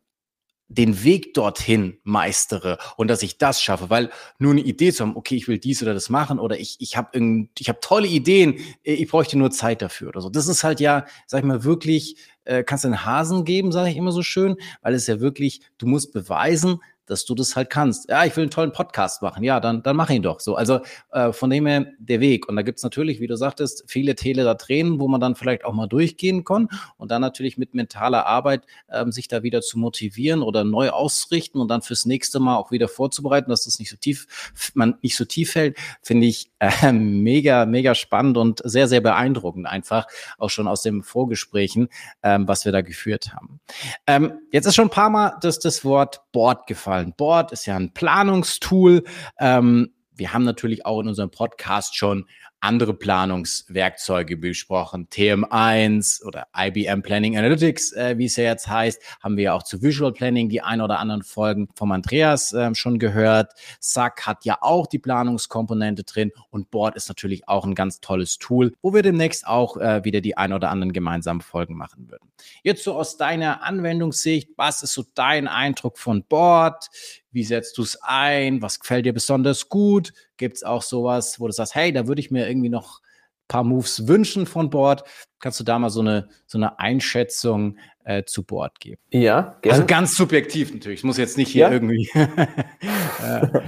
den 0.73 1.03
Weg 1.03 1.34
dorthin 1.34 1.97
meistere 2.03 2.77
und 2.95 3.10
dass 3.10 3.23
ich 3.23 3.38
das 3.38 3.62
schaffe, 3.62 3.89
weil 3.89 4.10
nur 4.39 4.51
eine 4.51 4.62
Idee 4.62 4.93
zu 4.93 5.03
haben, 5.03 5.15
okay, 5.15 5.36
ich 5.36 5.47
will 5.47 5.60
dies 5.60 5.81
oder 5.84 5.93
das 5.93 6.10
machen 6.10 6.39
oder 6.39 6.60
ich, 6.60 6.77
ich 6.79 6.95
habe 6.95 7.47
ich 7.57 7.69
hab 7.69 7.81
tolle 7.81 8.07
Ideen, 8.07 8.60
äh, 8.84 8.93
ich 8.93 9.10
bräuchte 9.10 9.38
nur 9.38 9.51
Zeit 9.51 9.81
dafür 9.81 10.10
oder 10.10 10.21
so. 10.21 10.29
Das 10.29 10.47
ist 10.47 10.63
halt 10.63 10.79
ja, 10.79 11.05
sag 11.27 11.39
ich 11.39 11.45
mal, 11.45 11.63
wirklich, 11.63 12.15
äh, 12.45 12.63
kannst 12.63 12.84
du 12.84 12.88
einen 12.88 13.05
Hasen 13.05 13.45
geben, 13.45 13.71
sage 13.71 13.89
ich 13.89 13.97
immer 13.97 14.12
so 14.12 14.23
schön, 14.23 14.55
weil 14.81 14.93
es 14.93 15.07
ja 15.07 15.19
wirklich, 15.19 15.62
du 15.77 15.88
musst 15.88 16.13
beweisen, 16.13 16.79
dass 17.12 17.26
du 17.26 17.36
das 17.36 17.58
halt 17.58 17.69
kannst. 17.69 18.10
Ja, 18.10 18.24
ich 18.24 18.36
will 18.38 18.43
einen 18.43 18.52
tollen 18.52 18.71
Podcast 18.71 19.21
machen. 19.21 19.43
Ja, 19.43 19.60
dann, 19.60 19.84
dann 19.84 19.97
mach 19.97 20.10
ihn 20.10 20.21
doch 20.21 20.39
so. 20.39 20.56
Also 20.56 20.80
äh, 21.12 21.34
von 21.34 21.50
dem 21.50 21.65
her 21.65 21.86
der 22.00 22.21
Weg. 22.21 22.47
Und 22.47 22.56
da 22.56 22.62
gibt's 22.62 22.84
natürlich, 22.84 23.19
wie 23.19 23.28
du 23.28 23.36
sagtest, 23.36 23.84
viele 23.88 24.15
Täler 24.15 24.45
da 24.45 24.56
Tränen, 24.56 25.00
wo 25.00 25.10
man 25.10 25.19
dann 25.19 25.36
vielleicht 25.36 25.65
auch 25.65 25.74
mal 25.74 25.88
durchgehen 25.88 26.45
kann 26.45 26.69
und 26.97 27.12
dann 27.12 27.21
natürlich 27.21 27.58
mit 27.58 27.74
mentaler 27.74 28.26
Arbeit 28.26 28.63
ähm, 28.89 29.12
sich 29.12 29.28
da 29.28 29.43
wieder 29.43 29.62
zu 29.62 29.78
motivieren 29.78 30.41
oder 30.41 30.63
neu 30.63 30.89
ausrichten 30.89 31.60
und 31.60 31.67
dann 31.67 31.82
fürs 31.82 32.06
nächste 32.06 32.39
Mal 32.39 32.56
auch 32.56 32.71
wieder 32.71 32.88
vorzubereiten, 32.88 33.50
dass 33.50 33.65
das 33.65 33.78
nicht 33.78 33.89
so 33.89 33.97
tief, 33.97 34.71
man 34.74 34.97
nicht 35.02 35.17
so 35.17 35.26
tief 35.26 35.52
fällt, 35.52 35.78
finde 36.02 36.28
ich 36.28 36.52
äh, 36.60 36.91
mega, 36.93 37.65
mega 37.65 37.93
spannend 37.93 38.38
und 38.38 38.62
sehr, 38.63 38.88
sehr 38.88 39.02
beeindruckend 39.02 39.67
einfach, 39.67 40.08
auch 40.38 40.50
schon 40.50 40.67
aus 40.67 40.82
den 40.82 41.04
Vorgesprächen, 41.04 41.89
ähm, 42.24 42.47
was 42.47 42.63
wir 42.63 42.71
da 42.71 42.82
geführt 42.82 43.34
haben. 43.34 43.60
Ähm, 44.08 44.39
jetzt 44.52 44.65
ist 44.65 44.76
schon 44.76 44.88
ein 44.88 44.91
paar 44.91 45.10
Mal 45.10 45.38
das, 45.41 45.60
das 45.60 45.84
Wort 45.84 46.21
Board 46.32 46.67
gefallen. 46.67 47.00
Board 47.05 47.51
ist 47.51 47.65
ja 47.65 47.75
ein 47.75 47.93
Planungstool. 47.93 49.03
Ähm, 49.39 49.93
wir 50.13 50.33
haben 50.33 50.43
natürlich 50.43 50.85
auch 50.85 51.01
in 51.01 51.07
unserem 51.07 51.31
Podcast 51.31 51.95
schon 51.95 52.25
andere 52.62 52.93
Planungswerkzeuge 52.93 54.38
besprochen. 54.38 55.08
TM1 55.10 56.24
oder 56.24 56.47
IBM 56.56 57.02
Planning 57.02 57.38
Analytics, 57.38 57.91
äh, 57.93 58.17
wie 58.17 58.26
es 58.26 58.36
ja 58.36 58.45
jetzt 58.45 58.67
heißt, 58.67 59.02
haben 59.21 59.36
wir 59.36 59.43
ja 59.45 59.54
auch 59.54 59.63
zu 59.63 59.82
Visual 59.82 60.13
Planning 60.13 60.47
die 60.47 60.62
ein 60.62 60.80
oder 60.80 61.00
anderen 61.00 61.24
Folgen 61.24 61.67
vom 61.76 61.91
Andreas 61.91 62.54
äh, 62.54 62.74
schon 62.76 63.00
gehört. 63.00 63.54
SAC 63.80 64.28
hat 64.28 64.45
ja 64.45 64.60
auch 64.62 64.88
die 64.88 65.00
Planungskomponente 65.00 66.04
drin 66.04 66.32
und 66.52 66.71
Board 66.71 66.95
ist 66.95 67.10
natürlich 67.10 67.47
auch 67.47 67.65
ein 67.65 67.76
ganz 67.76 68.00
tolles 68.00 68.38
Tool, 68.38 68.74
wo 68.82 68.93
wir 68.93 69.02
demnächst 69.02 69.45
auch 69.47 69.78
äh, 69.78 70.04
wieder 70.04 70.21
die 70.21 70.38
ein 70.38 70.54
oder 70.54 70.69
anderen 70.69 70.93
gemeinsamen 70.93 71.41
Folgen 71.41 71.76
machen 71.76 72.10
würden. 72.10 72.32
Jetzt 72.63 72.84
so 72.84 72.93
aus 72.93 73.17
deiner 73.17 73.63
Anwendungssicht, 73.63 74.50
was 74.56 74.84
ist 74.84 74.93
so 74.93 75.04
dein 75.15 75.47
Eindruck 75.47 75.97
von 75.97 76.24
Board? 76.24 76.89
Wie 77.31 77.43
setzt 77.43 77.77
du 77.77 77.83
es 77.83 77.97
ein? 78.01 78.61
Was 78.61 78.79
gefällt 78.79 79.05
dir 79.05 79.13
besonders 79.13 79.69
gut? 79.69 80.13
Gibt 80.37 80.57
es 80.57 80.63
auch 80.63 80.81
sowas, 80.81 81.39
wo 81.39 81.47
du 81.47 81.53
sagst, 81.53 81.75
hey, 81.75 81.93
da 81.93 82.07
würde 82.07 82.19
ich 82.19 82.31
mir 82.31 82.47
irgendwie 82.47 82.69
noch 82.69 82.99
ein 82.99 83.47
paar 83.47 83.63
Moves 83.63 84.07
wünschen 84.07 84.45
von 84.45 84.69
Board? 84.69 85.03
Kannst 85.39 85.59
du 85.59 85.63
da 85.63 85.79
mal 85.79 85.89
so 85.89 86.01
eine, 86.01 86.29
so 86.45 86.57
eine 86.57 86.79
Einschätzung 86.79 87.77
äh, 88.03 88.23
zu 88.23 88.43
Board 88.43 88.79
geben? 88.79 89.01
Ja, 89.09 89.57
gerne. 89.61 89.75
Also 89.75 89.85
ganz 89.85 90.15
subjektiv 90.15 90.73
natürlich. 90.73 90.99
Ich 90.99 91.03
muss 91.05 91.17
jetzt 91.17 91.37
nicht 91.37 91.51
hier 91.51 91.67
ja. 91.67 91.71
irgendwie. 91.71 92.09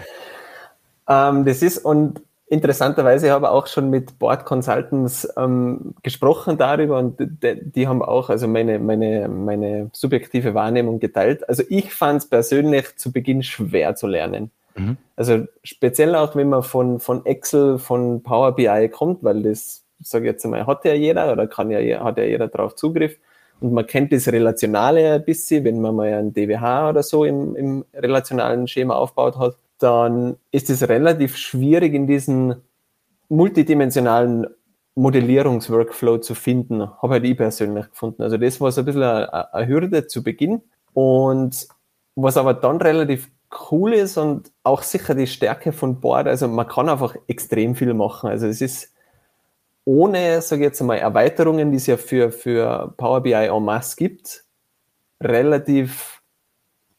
ähm, 1.08 1.46
das 1.46 1.62
ist, 1.62 1.80
und 1.80 2.22
interessanterweise 2.54 3.32
habe 3.32 3.48
ich 3.48 3.52
auch 3.52 3.68
schon 3.68 3.90
mit 3.90 4.20
Board 4.20 4.46
Consultants 4.46 5.28
ähm, 5.38 5.96
gesprochen 6.04 6.58
darüber 6.58 7.00
und 7.00 7.20
die, 7.20 7.60
die, 7.72 7.88
haben 7.88 8.04
auch 8.04 8.30
also 8.30 8.48
meine, 8.48 8.78
meine, 8.78 9.28
meine 9.28 9.90
subjektive 9.92 10.54
Wahrnehmung 10.54 11.00
geteilt. 11.00 11.48
Also 11.50 11.64
ich 11.68 11.92
fand 11.94 12.22
es 12.22 12.30
persönlich 12.30 12.96
zu 12.98 13.12
Beginn 13.12 13.42
schwer 13.42 13.96
zu 13.96 14.06
lernen. 14.06 14.52
Mhm. 14.76 14.98
Also 15.16 15.46
speziell 15.64 16.16
auch, 16.16 16.36
wenn 16.36 16.50
man 16.50 16.62
von, 16.62 17.00
von 17.00 17.26
Excel, 17.26 17.80
von 17.80 18.22
Power 18.22 18.56
BI 18.56 18.90
kommt, 18.90 19.24
weil 19.24 19.42
das, 19.42 19.84
sage 20.02 20.26
ich 20.26 20.34
jetzt 20.34 20.46
einmal, 20.46 20.68
hat 20.68 20.86
ja 20.86 20.94
jeder 20.94 21.32
oder 21.32 21.48
kann 21.48 21.72
ja, 21.72 22.04
hat 22.04 22.18
ja 22.18 22.24
jeder 22.24 22.48
darauf 22.48 22.76
Zugriff. 22.76 23.18
Und 23.62 23.74
man 23.74 23.88
kennt 23.88 24.12
das 24.12 24.28
Relationale 24.28 25.14
ein 25.14 25.26
bisschen, 25.26 25.64
wenn 25.64 25.82
man 25.82 25.96
mal 25.96 26.14
ein 26.14 26.34
DWH 26.34 26.90
oder 26.90 27.02
so 27.02 27.26
im, 27.26 27.56
im 27.56 27.86
relationalen 27.96 28.68
Schema 28.68 28.96
aufgebaut 28.96 29.40
hat 29.40 29.56
dann 29.84 30.38
ist 30.52 30.70
es 30.70 30.88
relativ 30.88 31.36
schwierig, 31.36 31.94
in 31.94 32.08
diesen 32.08 32.56
multidimensionalen 33.30 34.48
Modellierungsworkflow 34.96 36.20
zu 36.20 36.36
finden, 36.36 36.82
habe 37.02 37.14
halt 37.14 37.26
ich 37.26 37.36
persönlich 37.36 37.90
gefunden. 37.90 38.22
Also 38.22 38.38
das 38.38 38.62
war 38.62 38.72
so 38.72 38.82
ein 38.82 38.86
bisschen 38.86 39.04
eine, 39.04 39.54
eine 39.54 39.68
Hürde 39.68 40.08
zu 40.08 40.24
Beginn. 40.24 40.62
Und 40.94 41.68
was 42.16 42.38
aber 42.38 42.54
dann 42.54 42.78
relativ 42.78 43.30
cool 43.72 43.94
ist 43.94 44.18
und 44.18 44.52
auch 44.64 44.84
sicher 44.84 45.16
die 45.16 45.28
Stärke 45.28 45.72
von 45.72 46.00
Board, 46.00 46.28
also 46.28 46.48
man 46.48 46.68
kann 46.68 46.90
einfach 46.90 47.16
extrem 47.28 47.76
viel 47.76 47.94
machen. 47.94 48.30
Also 48.30 48.48
es 48.48 48.62
ist 48.62 48.94
ohne, 49.86 50.42
sage 50.42 50.62
ich 50.62 50.68
jetzt 50.68 50.82
einmal, 50.82 51.00
Erweiterungen, 51.00 51.72
die 51.72 51.78
es 51.78 51.88
ja 51.88 51.98
für, 51.98 52.32
für 52.32 52.94
Power 52.98 53.22
BI 53.22 53.34
en 53.34 53.64
masse 53.64 53.96
gibt, 53.98 54.46
relativ 55.22 56.13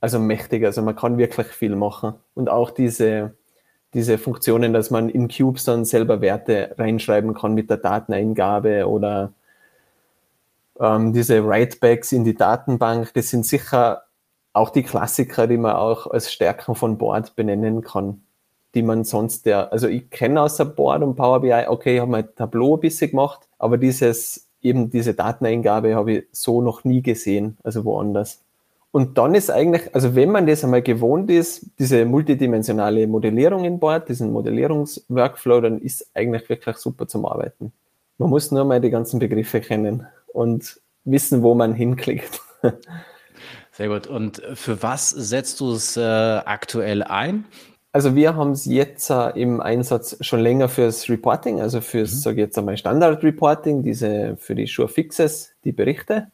also 0.04 0.18
mächtig. 0.18 0.66
Also 0.66 0.82
man 0.82 0.94
kann 0.94 1.16
wirklich 1.16 1.46
viel 1.46 1.76
machen. 1.76 2.12
Und 2.34 2.50
auch 2.50 2.70
diese, 2.70 3.32
diese 3.94 4.18
Funktionen, 4.18 4.74
dass 4.74 4.90
man 4.90 5.08
in 5.08 5.28
Cubes 5.28 5.64
dann 5.64 5.86
selber 5.86 6.20
Werte 6.20 6.74
reinschreiben 6.76 7.32
kann 7.32 7.54
mit 7.54 7.70
der 7.70 7.78
Dateneingabe 7.78 8.86
oder 8.86 9.32
ähm, 10.78 11.14
diese 11.14 11.48
Writebacks 11.48 12.12
in 12.12 12.22
die 12.22 12.34
Datenbank, 12.34 13.14
das 13.14 13.30
sind 13.30 13.46
sicher 13.46 14.02
auch 14.52 14.68
die 14.68 14.82
Klassiker, 14.82 15.46
die 15.46 15.56
man 15.56 15.74
auch 15.74 16.06
als 16.06 16.30
Stärken 16.30 16.74
von 16.74 16.98
Board 16.98 17.34
benennen 17.34 17.80
kann, 17.80 18.20
die 18.74 18.82
man 18.82 19.04
sonst 19.04 19.46
ja, 19.46 19.68
also 19.68 19.88
ich 19.88 20.10
kenne 20.10 20.42
außer 20.42 20.66
Board 20.66 21.02
und 21.02 21.16
Power 21.16 21.40
BI, 21.40 21.64
okay, 21.66 21.94
ich 21.94 22.00
habe 22.02 22.10
mein 22.10 22.34
Tableau 22.36 22.76
ein 22.76 22.80
bisschen 22.80 23.12
gemacht, 23.12 23.48
aber 23.58 23.78
dieses, 23.78 24.50
eben 24.60 24.90
diese 24.90 25.14
Dateneingabe 25.14 25.94
habe 25.94 26.12
ich 26.12 26.24
so 26.30 26.60
noch 26.60 26.84
nie 26.84 27.00
gesehen, 27.00 27.56
also 27.62 27.86
woanders. 27.86 28.43
Und 28.94 29.18
dann 29.18 29.34
ist 29.34 29.50
eigentlich, 29.50 29.92
also 29.92 30.14
wenn 30.14 30.30
man 30.30 30.46
das 30.46 30.62
einmal 30.62 30.80
gewohnt 30.80 31.28
ist, 31.28 31.66
diese 31.80 32.04
multidimensionale 32.04 33.08
Modellierung 33.08 33.64
in 33.64 33.80
Bord, 33.80 34.08
diesen 34.08 34.32
Modellierungsworkflow, 34.32 35.62
dann 35.62 35.80
ist 35.80 36.06
eigentlich 36.14 36.48
wirklich 36.48 36.76
super 36.76 37.08
zum 37.08 37.26
Arbeiten. 37.26 37.72
Man 38.18 38.30
muss 38.30 38.52
nur 38.52 38.64
mal 38.64 38.80
die 38.80 38.90
ganzen 38.90 39.18
Begriffe 39.18 39.60
kennen 39.60 40.06
und 40.32 40.80
wissen, 41.02 41.42
wo 41.42 41.56
man 41.56 41.74
hinklickt. 41.74 42.40
Sehr 43.72 43.88
gut. 43.88 44.06
Und 44.06 44.40
für 44.54 44.80
was 44.80 45.10
setzt 45.10 45.58
du 45.58 45.72
es 45.72 45.96
äh, 45.96 46.00
aktuell 46.00 47.02
ein? 47.02 47.46
Also 47.90 48.14
wir 48.14 48.36
haben 48.36 48.52
es 48.52 48.64
jetzt 48.64 49.10
äh, 49.10 49.30
im 49.30 49.60
Einsatz 49.60 50.18
schon 50.20 50.38
länger 50.38 50.68
fürs 50.68 51.08
Reporting, 51.08 51.60
also 51.60 51.80
fürs, 51.80 52.12
mhm. 52.12 52.18
sage 52.18 52.36
ich 52.36 52.46
jetzt 52.46 52.58
einmal, 52.58 52.76
Standard-Reporting, 52.76 53.82
diese 53.82 54.36
für 54.36 54.54
die 54.54 54.68
Sure 54.68 54.88
Fixes, 54.88 55.50
die 55.64 55.72
Berichte. 55.72 56.28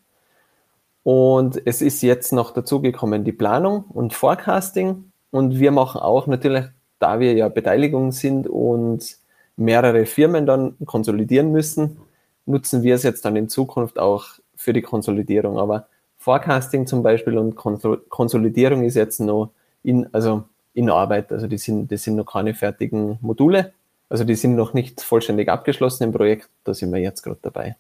Und 1.03 1.61
es 1.65 1.81
ist 1.81 2.03
jetzt 2.03 2.33
noch 2.33 2.53
dazugekommen 2.53 3.25
die 3.25 3.33
Planung 3.33 3.85
und 3.85 4.13
Forecasting. 4.13 5.11
Und 5.31 5.59
wir 5.59 5.71
machen 5.71 6.01
auch 6.01 6.27
natürlich, 6.27 6.67
da 6.99 7.21
wir 7.21 7.33
ja 7.35 7.49
Beteiligung 7.49 8.13
sind 8.13 8.47
und 8.47 9.17
mehrere 9.57 10.07
Firmen 10.07 10.47
dann 10.47 10.77
konsolidieren 10.85 11.53
müssen, 11.53 11.99
nutzen 12.47 12.83
wir 12.83 12.95
es 12.95 13.03
jetzt 13.03 13.25
dann 13.25 13.37
in 13.37 13.49
Zukunft 13.49 13.99
auch 13.99 14.27
für 14.57 14.73
die 14.73 14.83
Konsolidierung. 14.83 15.59
Aber 15.59 15.87
Forecasting 16.19 16.87
zum 16.87 17.03
Beispiel 17.03 17.39
und 17.39 17.57
Konsolidierung 17.57 18.85
ist 18.85 18.95
jetzt 18.95 19.21
noch 19.21 19.51
in, 19.83 20.07
also 20.13 20.45
in 20.75 20.91
Arbeit. 20.91 21.33
Also 21.33 21.47
die 21.47 21.59
sind, 21.59 21.91
das 21.91 22.03
sind 22.03 22.17
noch 22.17 22.27
keine 22.27 22.55
fertigen 22.55 23.19
Module. 23.23 23.73
Also 24.09 24.25
die 24.25 24.35
sind 24.35 24.57
noch 24.57 24.75
nicht 24.75 25.01
vollständig 25.01 25.49
abgeschlossen 25.49 26.05
im 26.05 26.13
Projekt. 26.13 26.49
Da 26.65 26.75
sind 26.75 26.93
wir 26.93 27.01
jetzt 27.01 27.23
gerade 27.23 27.39
dabei. 27.41 27.77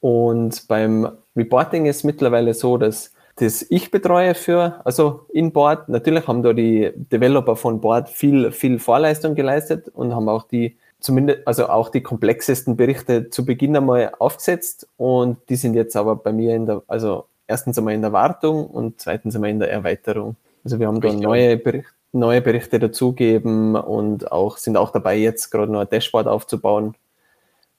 Und 0.00 0.68
beim 0.68 1.08
Reporting 1.40 1.86
ist 1.86 2.04
mittlerweile 2.04 2.54
so, 2.54 2.76
dass 2.76 3.12
das 3.36 3.64
ich 3.70 3.90
betreue 3.90 4.34
für, 4.34 4.80
also 4.84 5.26
in 5.32 5.52
Board. 5.52 5.88
Natürlich 5.88 6.26
haben 6.26 6.42
da 6.42 6.52
die 6.52 6.92
Developer 6.94 7.56
von 7.56 7.80
Board 7.80 8.10
viel, 8.10 8.52
viel 8.52 8.78
Vorleistung 8.78 9.34
geleistet 9.34 9.88
und 9.88 10.14
haben 10.14 10.28
auch 10.28 10.42
die, 10.46 10.76
zumindest, 11.00 11.46
also 11.46 11.68
auch 11.68 11.88
die 11.88 12.02
komplexesten 12.02 12.76
Berichte 12.76 13.30
zu 13.30 13.46
Beginn 13.46 13.76
einmal 13.76 14.12
aufgesetzt 14.18 14.86
und 14.98 15.38
die 15.48 15.56
sind 15.56 15.74
jetzt 15.74 15.96
aber 15.96 16.16
bei 16.16 16.32
mir 16.32 16.54
in 16.54 16.66
der, 16.66 16.82
also 16.86 17.26
erstens 17.46 17.78
einmal 17.78 17.94
in 17.94 18.02
der 18.02 18.12
Wartung 18.12 18.66
und 18.66 19.00
zweitens 19.00 19.34
einmal 19.34 19.50
in 19.50 19.58
der 19.58 19.70
Erweiterung. 19.70 20.36
Also 20.62 20.78
wir 20.78 20.86
haben 20.86 21.00
da 21.00 21.10
neue 21.10 21.56
Berichte, 21.56 21.90
neue 22.12 22.42
Berichte 22.42 22.78
dazugeben 22.78 23.74
und 23.74 24.30
auch, 24.30 24.58
sind 24.58 24.76
auch 24.76 24.90
dabei, 24.90 25.16
jetzt 25.16 25.50
gerade 25.50 25.72
noch 25.72 25.80
ein 25.80 25.88
Dashboard 25.88 26.26
aufzubauen, 26.26 26.94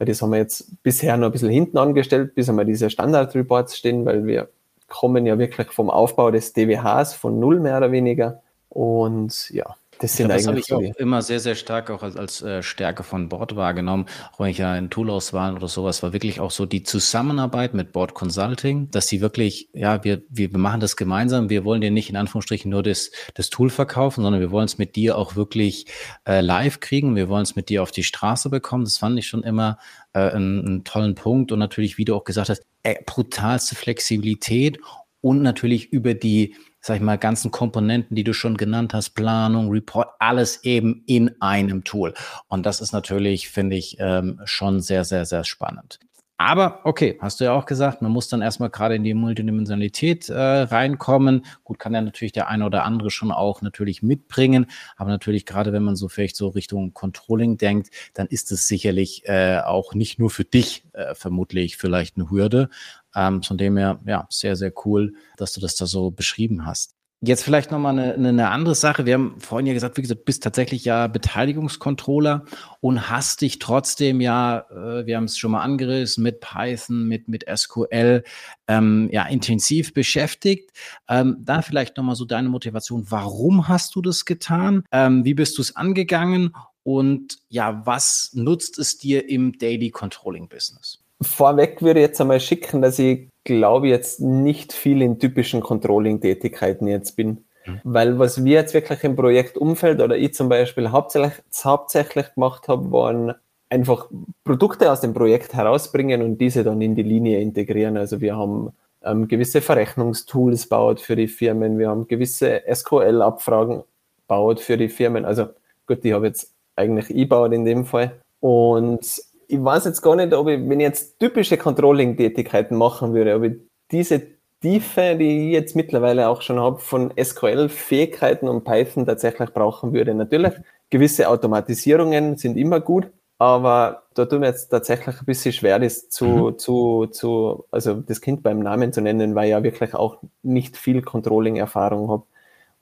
weil 0.02 0.08
das 0.08 0.20
haben 0.24 0.32
wir 0.32 0.40
jetzt 0.40 0.82
bisher 0.82 1.16
noch 1.16 1.28
ein 1.28 1.32
bisschen 1.32 1.52
hinten 1.52 1.78
angestellt, 1.78 2.34
bis 2.34 2.50
einmal 2.50 2.66
diese 2.66 2.90
Standard-Reports 2.90 3.78
stehen, 3.78 4.04
weil 4.04 4.26
wir 4.26 4.50
kommen 4.88 5.28
ja 5.28 5.38
wirklich 5.38 5.70
vom 5.70 5.92
Aufbau 5.92 6.32
des 6.32 6.54
DWHs 6.54 7.14
von 7.14 7.40
null 7.40 7.60
mehr 7.60 7.78
oder 7.78 7.92
weniger. 7.92 8.42
Und 8.70 9.52
ja, 9.52 9.76
das 10.02 10.18
sind 10.18 10.30
ja, 10.30 10.36
das 10.36 10.48
habe 10.48 10.60
ich 10.60 10.74
auch 10.74 10.82
immer 10.98 11.22
sehr, 11.22 11.40
sehr 11.40 11.54
stark 11.54 11.92
auch 11.92 12.02
als, 12.02 12.18
als 12.18 12.42
äh, 12.42 12.64
Stärke 12.64 13.04
von 13.04 13.30
Board 13.30 13.56
wahrgenommen. 13.56 14.08
Auch 14.34 14.40
wenn 14.40 14.50
ich 14.50 14.58
ja 14.58 14.76
in 14.76 14.90
Toolauswahl 14.90 15.54
oder 15.56 15.68
sowas 15.68 16.02
war, 16.02 16.12
wirklich 16.12 16.40
auch 16.40 16.50
so 16.50 16.66
die 16.66 16.82
Zusammenarbeit 16.82 17.76
mit 17.76 17.92
Board 17.92 18.16
Consulting, 18.16 18.90
dass 18.90 19.08
sie 19.08 19.22
wirklich, 19.22 19.70
ja, 19.74 20.04
wir, 20.04 20.24
wir 20.30 20.50
machen 20.58 20.80
das 20.80 20.96
gemeinsam. 20.96 21.52
Wir 21.52 21.64
wollen 21.66 21.82
dir 21.82 21.92
nicht 21.92 22.10
in 22.10 22.16
Anführungsstrichen 22.16 22.72
nur 22.72 22.82
das, 22.82 23.12
das 23.36 23.52
Tool 23.52 23.70
verkaufen, 23.70 24.24
sondern 24.24 24.42
wir 24.42 24.50
wollen 24.50 24.66
es 24.66 24.80
mit 24.80 24.96
dir 24.96 25.18
auch 25.20 25.36
wirklich 25.36 25.86
äh, 26.28 26.42
live 26.42 26.80
kriegen. 26.80 27.16
Wir 27.16 27.30
wollen 27.30 27.44
es 27.44 27.56
mit 27.56 27.70
dir 27.70 27.84
auf 27.84 27.92
die 27.92 28.04
Straße 28.04 28.50
bekommen. 28.50 28.86
Das 28.86 28.98
fand 28.98 29.20
ich 29.20 29.28
schon 29.28 29.44
immer 29.44 29.78
äh, 30.14 30.32
einen, 30.32 30.66
einen 30.66 30.84
tollen 30.84 31.14
Punkt. 31.14 31.52
Und 31.52 31.60
natürlich, 31.60 32.00
wie 32.00 32.06
du 32.06 32.16
auch 32.16 32.24
gesagt 32.24 32.50
hast, 32.50 32.64
äh, 32.82 32.96
brutalste 33.06 33.76
Flexibilität 33.76 34.80
und 35.22 35.44
natürlich 35.44 35.94
über 35.94 36.16
die 36.16 36.56
sag 36.82 36.96
ich 36.96 37.02
mal, 37.02 37.18
ganzen 37.18 37.52
Komponenten, 37.52 38.16
die 38.16 38.24
du 38.24 38.34
schon 38.34 38.58
genannt 38.58 38.94
hast, 38.94 39.12
Planung, 39.12 39.70
Report, 39.70 40.10
alles 40.20 40.64
eben 40.64 41.04
in 41.06 41.40
einem 41.42 41.84
Tool. 41.84 42.14
Und 42.48 42.66
das 42.66 42.82
ist 42.82 42.92
natürlich, 42.92 43.50
finde 43.50 43.76
ich, 43.76 43.98
ähm, 44.00 44.42
schon 44.46 44.82
sehr, 44.82 45.06
sehr, 45.06 45.26
sehr 45.26 45.44
spannend. 45.44 46.00
Aber 46.44 46.80
okay, 46.86 47.20
hast 47.22 47.40
du 47.40 47.44
ja 47.44 47.54
auch 47.54 47.68
gesagt, 47.68 48.02
man 48.02 48.12
muss 48.12 48.28
dann 48.28 48.42
erstmal 48.42 48.72
gerade 48.72 48.96
in 48.96 49.04
die 49.04 49.14
Multidimensionalität 49.14 50.28
äh, 50.28 50.34
reinkommen. 50.34 51.46
Gut, 51.64 51.78
kann 51.78 51.94
ja 51.94 52.02
natürlich 52.02 52.32
der 52.32 52.48
eine 52.48 52.66
oder 52.66 52.84
andere 52.84 53.12
schon 53.12 53.32
auch 53.32 53.62
natürlich 53.62 54.02
mitbringen. 54.02 54.66
Aber 54.98 55.12
natürlich, 55.12 55.46
gerade 55.46 55.72
wenn 55.72 55.84
man 55.84 55.96
so 55.96 56.08
vielleicht 56.08 56.36
so 56.36 56.48
Richtung 56.48 56.96
Controlling 56.96 57.60
denkt, 57.60 57.92
dann 58.16 58.26
ist 58.26 58.52
es 58.52 58.68
sicherlich 58.68 59.22
äh, 59.30 59.60
auch 59.60 59.94
nicht 59.94 60.18
nur 60.18 60.32
für 60.32 60.44
dich 60.44 60.84
äh, 60.94 61.14
vermutlich 61.14 61.78
vielleicht 61.78 62.18
eine 62.18 62.32
Hürde. 62.32 62.70
Ähm, 63.16 63.44
von 63.44 63.58
dem 63.58 63.78
her, 63.78 64.00
ja, 64.06 64.28
sehr, 64.30 64.56
sehr 64.56 64.72
cool, 64.86 65.14
dass 65.38 65.54
du 65.54 65.62
das 65.62 65.76
da 65.76 65.86
so 65.86 66.12
beschrieben 66.12 66.66
hast. 66.66 66.96
Jetzt 67.24 67.44
vielleicht 67.44 67.70
nochmal 67.70 68.00
eine, 68.00 68.16
eine 68.16 68.50
andere 68.50 68.74
Sache. 68.74 69.06
Wir 69.06 69.14
haben 69.14 69.40
vorhin 69.40 69.68
ja 69.68 69.74
gesagt, 69.74 69.96
wie 69.96 70.02
gesagt, 70.02 70.26
bist 70.26 70.42
tatsächlich 70.42 70.86
ja 70.86 71.06
Beteiligungskontroller 71.06 72.46
und 72.80 73.12
hast 73.12 73.42
dich 73.42 73.60
trotzdem 73.60 74.22
ja, 74.22 74.66
äh, 74.72 75.06
wir 75.06 75.18
haben 75.18 75.26
es 75.26 75.38
schon 75.38 75.52
mal 75.52 75.62
angerissen, 75.62 76.24
mit 76.24 76.40
Python, 76.40 77.08
mit, 77.08 77.28
mit 77.28 77.46
SQL, 77.48 78.24
ähm, 78.68 79.08
ja, 79.12 79.28
intensiv 79.28 79.94
beschäftigt. 79.94 80.72
Ähm, 81.08 81.38
da 81.42 81.62
vielleicht 81.62 81.96
nochmal 81.96 82.16
so 82.16 82.26
deine 82.26 82.50
Motivation. 82.50 83.06
Warum 83.10 83.68
hast 83.68 83.94
du 83.94 84.02
das 84.02 84.26
getan? 84.26 84.84
Ähm, 84.92 85.24
wie 85.24 85.36
bist 85.36 85.60
du 85.60 85.62
es 85.62 85.76
angegangen? 85.76 86.56
Und 86.82 87.38
ja, 87.50 87.86
was 87.86 88.32
nutzt 88.34 88.80
es 88.80 88.98
dir 88.98 89.30
im 89.30 89.60
Daily 89.60 89.92
Controlling 89.92 90.50
Business? 90.50 91.04
Vorweg 91.22 91.82
würde 91.82 92.00
ich 92.00 92.08
jetzt 92.08 92.22
einmal 92.22 92.40
schicken, 92.40 92.82
dass 92.82 93.00
ich 93.00 93.30
glaube 93.44 93.88
jetzt 93.88 94.20
nicht 94.20 94.74
viel 94.74 95.02
in 95.02 95.20
typischen 95.20 95.62
Controlling-Tätigkeiten 95.62 96.88
jetzt 96.88 97.16
bin. 97.16 97.46
Mhm. 97.66 97.80
Weil 97.84 98.20
was 98.20 98.44
wir 98.44 98.54
jetzt 98.54 98.74
wirklich 98.74 99.04
im 99.04 99.16
Projektumfeld 99.16 100.02
oder 100.02 100.18
ich 100.18 100.34
zum 100.34 100.50
Beispiel 100.50 100.92
hauptsächlich, 100.92 101.34
hauptsächlich 101.64 102.34
gemacht 102.34 102.68
habe, 102.68 102.92
waren 102.92 103.36
einfach 103.70 104.10
Produkte 104.44 104.92
aus 104.92 105.02
dem 105.02 105.14
Projekt 105.14 105.54
herausbringen 105.54 106.22
und 106.22 106.40
diese 106.40 106.64
dann 106.64 106.82
in 106.82 106.96
die 106.96 107.04
Linie 107.04 107.40
integrieren. 107.40 107.98
Also 107.98 108.20
wir 108.20 108.36
haben 108.36 108.74
ähm, 109.04 109.28
gewisse 109.28 109.62
Verrechnungstools 109.62 110.68
baut 110.68 111.00
für 111.00 111.16
die 111.16 111.28
Firmen, 111.28 111.80
wir 111.80 111.90
haben 111.90 112.08
gewisse 112.08 112.62
SQL-Abfragen 112.72 113.84
baut 114.28 114.60
für 114.60 114.78
die 114.78 114.90
Firmen. 114.90 115.26
Also 115.26 115.48
gut, 115.88 116.04
die 116.04 116.14
habe 116.14 116.28
jetzt 116.28 116.54
eigentlich 116.76 117.10
ich 117.10 117.30
baut 117.30 117.54
in 117.54 117.66
dem 117.66 117.86
Fall. 117.86 118.20
Und 118.40 119.22
ich 119.52 119.64
weiß 119.64 119.86
jetzt 119.86 120.02
gar 120.02 120.16
nicht, 120.16 120.34
ob 120.34 120.48
ich, 120.48 120.60
wenn 120.68 120.80
ich 120.80 120.86
jetzt 120.86 121.20
typische 121.20 121.58
Controlling-Tätigkeiten 121.58 122.76
machen 122.76 123.14
würde, 123.14 123.36
ob 123.36 123.44
ich 123.44 123.54
diese 123.92 124.22
Tiefe, 124.62 125.16
die 125.18 125.48
ich 125.48 125.54
jetzt 125.54 125.76
mittlerweile 125.76 126.30
auch 126.30 126.42
schon 126.42 126.60
habe, 126.60 126.80
von 126.80 127.12
SQL-Fähigkeiten 127.22 128.48
und 128.48 128.64
Python 128.64 129.06
tatsächlich 129.06 129.50
brauchen 129.50 129.92
würde. 129.92 130.14
Natürlich, 130.14 130.54
gewisse 130.90 131.28
Automatisierungen 131.28 132.38
sind 132.38 132.58
immer 132.58 132.80
gut, 132.80 133.10
aber 133.40 134.04
da 134.14 134.26
tut 134.26 134.40
mir 134.40 134.48
jetzt 134.48 134.70
tatsächlich 134.70 135.20
ein 135.20 135.26
bisschen 135.26 135.52
schwer, 135.52 135.80
das 135.80 136.08
zu, 136.10 136.26
mhm. 136.26 136.58
zu, 136.58 137.08
zu, 137.08 137.66
also 137.72 137.96
das 137.96 138.22
Kind 138.22 138.44
beim 138.44 138.60
Namen 138.60 138.94
zu 138.94 139.02
nennen, 139.02 139.36
weil 139.36 139.46
ich 139.46 139.52
ja 139.52 139.64
wirklich 139.64 139.94
auch 139.96 140.20
nicht 140.44 140.78
viel 140.78 141.02
Controlling-Erfahrung 141.02 142.10
habe. 142.10 142.24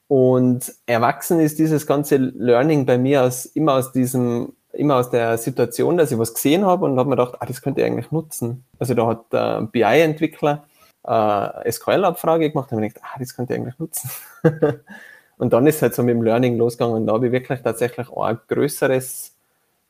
Und 0.08 0.74
erwachsen 0.86 1.40
ist 1.40 1.60
dieses 1.60 1.88
ganze 1.88 2.18
Learning 2.18 2.86
bei 2.86 2.98
mir 2.98 3.24
aus, 3.24 3.46
immer 3.46 3.74
aus 3.76 3.92
diesem 3.92 4.54
immer 4.74 4.98
aus 4.98 5.10
der 5.10 5.38
Situation, 5.38 5.98
dass 5.98 6.12
ich 6.12 6.18
was 6.18 6.34
gesehen 6.34 6.66
habe 6.66 6.86
und 6.86 6.98
habe 6.98 7.10
mir 7.10 7.16
gedacht, 7.16 7.36
ah, 7.40 7.46
das 7.46 7.62
könnte 7.62 7.82
ich 7.82 7.88
eigentlich 7.88 8.12
nutzen. 8.12 8.64
Also 8.78 8.94
da 8.94 9.08
hat 9.08 9.32
der 9.32 9.62
BI-Entwickler 9.64 10.66
äh, 11.06 11.72
SQL-Abfrage 11.72 12.50
gemacht 12.52 12.72
und 12.72 12.78
habe 12.78 12.82
mir 12.82 12.90
gedacht, 12.90 13.06
ah, 13.14 13.20
das 13.20 13.36
könnte 13.36 13.54
ich 13.54 13.60
eigentlich 13.60 13.80
nutzen. 13.80 14.10
und 15.38 15.54
dann 15.54 15.68
ist 15.68 15.82
halt 15.82 15.96
so 15.96 16.04
mit 16.04 16.16
dem 16.16 16.24
Learning 16.24 16.58
losgegangen 16.58 16.98
und 16.98 17.08
da 17.08 17.14
habe 17.14 17.28
ich 17.28 17.32
wirklich 17.32 17.62
tatsächlich 17.62 18.10
auch 18.10 18.24
ein 18.24 18.40
größeres 18.48 19.34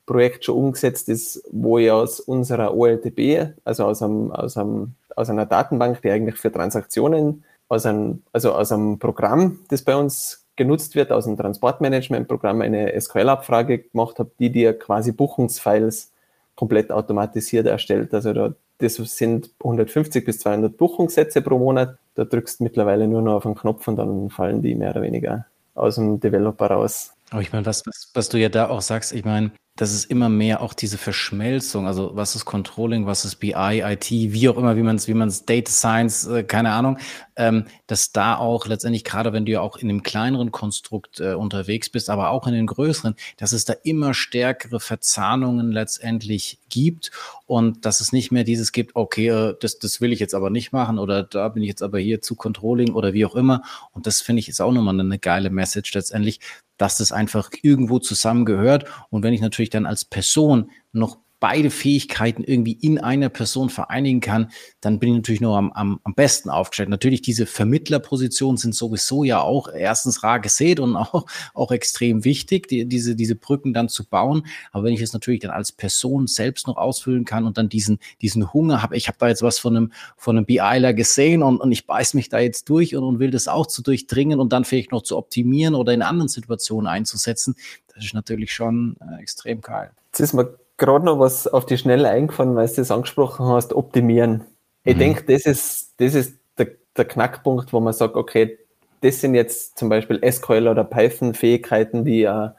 Projekt 0.05 0.45
schon 0.45 0.55
umgesetzt, 0.55 1.07
ist, 1.09 1.43
wo 1.51 1.77
ich 1.77 1.91
aus 1.91 2.19
unserer 2.19 2.75
OLTB, 2.75 3.53
also 3.63 3.85
aus, 3.85 4.01
einem, 4.01 4.31
aus, 4.31 4.57
einem, 4.57 4.95
aus 5.15 5.29
einer 5.29 5.45
Datenbank, 5.45 6.01
die 6.01 6.09
eigentlich 6.09 6.37
für 6.37 6.51
Transaktionen, 6.51 7.43
aus 7.67 7.85
einem, 7.85 8.23
also 8.33 8.53
aus 8.53 8.71
einem 8.71 8.97
Programm, 8.97 9.59
das 9.69 9.83
bei 9.83 9.95
uns 9.95 10.47
genutzt 10.59 10.93
wird 10.93 11.11
aus 11.11 11.25
dem 11.25 11.37
Transportmanagement-Programm, 11.37 12.61
eine 12.61 12.93
SQL-Abfrage 12.99 13.79
gemacht 13.79 14.19
habe, 14.19 14.29
die 14.37 14.51
dir 14.51 14.77
quasi 14.77 15.11
Buchungsfiles 15.11 16.11
komplett 16.55 16.91
automatisiert 16.91 17.65
erstellt. 17.65 18.13
Also 18.13 18.33
da, 18.33 18.53
das 18.77 18.95
sind 18.95 19.49
150 19.63 20.23
bis 20.23 20.39
200 20.39 20.77
Buchungssätze 20.77 21.41
pro 21.41 21.57
Monat. 21.57 21.97
Da 22.15 22.25
drückst 22.25 22.59
du 22.59 22.65
mittlerweile 22.65 23.07
nur 23.07 23.21
noch 23.21 23.35
auf 23.35 23.45
einen 23.45 23.55
Knopf 23.55 23.87
und 23.87 23.95
dann 23.95 24.29
fallen 24.29 24.61
die 24.61 24.75
mehr 24.75 24.91
oder 24.91 25.01
weniger 25.01 25.45
aus 25.73 25.95
dem 25.95 26.19
Developer 26.19 26.67
raus. 26.67 27.13
Aber 27.31 27.41
ich 27.41 27.51
meine, 27.51 27.65
was, 27.65 27.85
was, 27.85 28.11
was 28.13 28.29
du 28.29 28.37
ja 28.37 28.49
da 28.49 28.69
auch 28.69 28.81
sagst, 28.81 29.13
ich 29.13 29.23
meine, 29.23 29.51
dass 29.79 29.91
es 29.91 30.03
immer 30.03 30.27
mehr 30.27 30.61
auch 30.61 30.73
diese 30.73 30.97
Verschmelzung, 30.97 31.87
also 31.87 32.11
was 32.13 32.35
ist 32.35 32.43
Controlling, 32.43 33.05
was 33.05 33.23
ist 33.23 33.35
BI, 33.35 33.53
IT, 33.53 34.11
wie 34.11 34.49
auch 34.49 34.57
immer, 34.57 34.75
wie 34.75 34.81
man 34.81 34.97
es, 34.97 35.07
wie 35.07 35.13
man 35.13 35.29
es, 35.29 35.45
Data 35.45 35.71
Science, 35.71 36.27
äh, 36.27 36.43
keine 36.43 36.71
Ahnung, 36.71 36.97
ähm, 37.39 37.65
dass 37.87 38.11
da 38.11 38.35
auch 38.35 38.67
letztendlich, 38.67 39.05
gerade 39.05 39.31
wenn 39.31 39.45
du 39.45 39.53
ja 39.53 39.61
auch 39.61 39.77
in 39.77 39.89
einem 39.89 40.03
kleineren 40.03 40.51
Konstrukt 40.51 41.21
äh, 41.21 41.33
unterwegs 41.33 41.89
bist, 41.89 42.09
aber 42.09 42.29
auch 42.31 42.45
in 42.45 42.53
den 42.53 42.67
größeren, 42.67 43.15
dass 43.37 43.53
es 43.53 43.63
da 43.63 43.73
immer 43.83 44.13
stärkere 44.13 44.81
Verzahnungen 44.81 45.71
letztendlich 45.71 46.59
gibt 46.69 47.11
und 47.47 47.85
dass 47.85 48.01
es 48.01 48.11
nicht 48.11 48.31
mehr 48.31 48.43
dieses 48.43 48.73
gibt, 48.73 48.95
okay, 48.95 49.29
äh, 49.29 49.55
das, 49.59 49.79
das 49.79 50.01
will 50.01 50.11
ich 50.11 50.19
jetzt 50.19 50.35
aber 50.35 50.49
nicht 50.49 50.73
machen 50.73 50.99
oder 50.99 51.23
da 51.23 51.47
bin 51.47 51.63
ich 51.63 51.69
jetzt 51.69 51.81
aber 51.81 51.97
hier 51.97 52.21
zu 52.21 52.35
Controlling 52.35 52.93
oder 52.93 53.13
wie 53.13 53.25
auch 53.25 53.35
immer. 53.35 53.63
Und 53.93 54.05
das 54.05 54.19
finde 54.19 54.41
ich 54.41 54.49
ist 54.49 54.59
auch 54.59 54.73
nochmal 54.73 54.99
eine 54.99 55.17
geile 55.17 55.49
Message 55.49 55.93
letztendlich, 55.93 56.41
dass 56.77 56.97
das 56.97 57.13
einfach 57.13 57.51
irgendwo 57.61 57.99
zusammengehört. 57.99 58.85
Und 59.09 59.23
wenn 59.23 59.33
ich 59.33 59.41
natürlich 59.41 59.69
dann 59.69 59.85
als 59.85 60.03
Person 60.03 60.71
noch 60.91 61.17
beide 61.39 61.69
Fähigkeiten 61.69 62.43
irgendwie 62.43 62.73
in 62.73 62.99
einer 62.99 63.29
Person 63.29 63.69
vereinigen 63.69 64.19
kann, 64.19 64.51
dann 64.81 64.99
bin 64.99 65.09
ich 65.09 65.15
natürlich 65.15 65.41
nur 65.41 65.57
am, 65.57 65.71
am, 65.71 65.99
am 66.03 66.13
besten 66.13 66.49
aufgestellt. 66.49 66.89
Natürlich, 66.89 67.21
diese 67.21 67.45
Vermittlerpositionen 67.45 68.57
sind 68.57 68.75
sowieso 68.75 69.23
ja 69.23 69.41
auch 69.41 69.69
erstens 69.69 70.23
rar 70.23 70.39
gesät 70.39 70.79
und 70.79 70.95
auch, 70.95 71.25
auch 71.53 71.71
extrem 71.71 72.25
wichtig, 72.25 72.67
die, 72.67 72.85
diese, 72.85 73.15
diese 73.15 73.35
Brücken 73.35 73.73
dann 73.73 73.89
zu 73.89 74.05
bauen. 74.05 74.45
Aber 74.71 74.83
wenn 74.83 74.93
ich 74.93 75.01
es 75.01 75.13
natürlich 75.13 75.39
dann 75.39 75.51
als 75.51 75.71
Person 75.71 76.27
selbst 76.27 76.67
noch 76.67 76.77
ausfüllen 76.77 77.25
kann 77.25 77.45
und 77.45 77.57
dann 77.57 77.69
diesen, 77.69 77.99
diesen 78.21 78.53
Hunger 78.53 78.81
habe, 78.81 78.97
ich 78.97 79.07
habe 79.07 79.17
da 79.19 79.27
jetzt 79.27 79.41
was 79.41 79.59
von 79.59 79.75
einem, 79.75 79.91
von 80.17 80.37
einem 80.37 80.45
BIler 80.45 80.93
gesehen 80.93 81.43
und, 81.43 81.57
und 81.61 81.71
ich 81.71 81.87
beiß 81.87 82.13
mich 82.13 82.29
da 82.29 82.39
jetzt 82.39 82.69
durch 82.69 82.95
und, 82.95 83.03
und 83.03 83.19
will 83.19 83.31
das 83.31 83.47
auch 83.47 83.67
zu 83.67 83.81
durchdringen 83.81 84.39
und 84.39 84.51
dann 84.51 84.65
vielleicht 84.65 84.91
noch 84.91 85.03
zu 85.03 85.17
optimieren 85.17 85.75
oder 85.75 85.93
in 85.93 86.01
anderen 86.01 86.27
Situationen 86.27 86.87
einzusetzen, 86.87 87.55
das 87.93 88.05
ist 88.05 88.13
natürlich 88.13 88.53
schon 88.53 88.95
äh, 89.01 89.21
extrem 89.21 89.61
geil. 89.61 89.91
Jetzt 90.07 90.19
ist 90.19 90.33
mir 90.33 90.57
gerade 90.79 91.05
noch 91.05 91.19
was 91.19 91.47
auf 91.47 91.65
die 91.65 91.77
Schnelle 91.77 92.09
eingefallen, 92.09 92.55
weil 92.55 92.67
du 92.67 92.75
das 92.75 92.91
angesprochen 92.91 93.45
hast, 93.45 93.73
optimieren. 93.73 94.45
Ich 94.83 94.95
mhm. 94.95 94.99
denke, 94.99 95.23
das 95.25 95.45
ist, 95.45 95.93
das 95.97 96.15
ist 96.15 96.39
der, 96.57 96.69
der 96.97 97.05
Knackpunkt, 97.05 97.71
wo 97.71 97.79
man 97.79 97.93
sagt, 97.93 98.15
okay, 98.15 98.57
das 99.01 99.21
sind 99.21 99.35
jetzt 99.35 99.77
zum 99.77 99.89
Beispiel 99.89 100.19
SQL 100.29 100.67
oder 100.67 100.83
Python-Fähigkeiten, 100.83 102.03
die 102.03 102.27
ein 102.27 102.53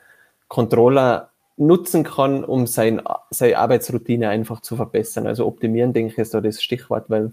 Controller 0.48 1.30
nutzen 1.56 2.04
kann, 2.04 2.44
um 2.44 2.66
sein, 2.66 3.02
seine 3.30 3.58
Arbeitsroutine 3.58 4.30
einfach 4.30 4.60
zu 4.60 4.76
verbessern. 4.76 5.26
Also 5.26 5.46
optimieren, 5.46 5.92
denke 5.92 6.12
ich, 6.12 6.18
ist 6.18 6.32
da 6.32 6.40
das 6.40 6.62
Stichwort, 6.62 7.10
weil 7.10 7.32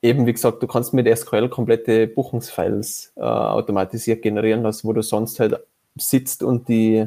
eben, 0.00 0.26
wie 0.26 0.32
gesagt, 0.32 0.62
du 0.62 0.66
kannst 0.66 0.94
mit 0.94 1.06
SQL 1.14 1.48
komplette 1.48 2.06
Buchungsfiles 2.06 3.12
äh, 3.16 3.20
automatisiert 3.20 4.22
generieren 4.22 4.62
lassen, 4.62 4.88
wo 4.88 4.92
du 4.92 5.02
sonst 5.02 5.38
halt 5.40 5.60
sitzt 5.96 6.42
und 6.42 6.68
die, 6.68 7.06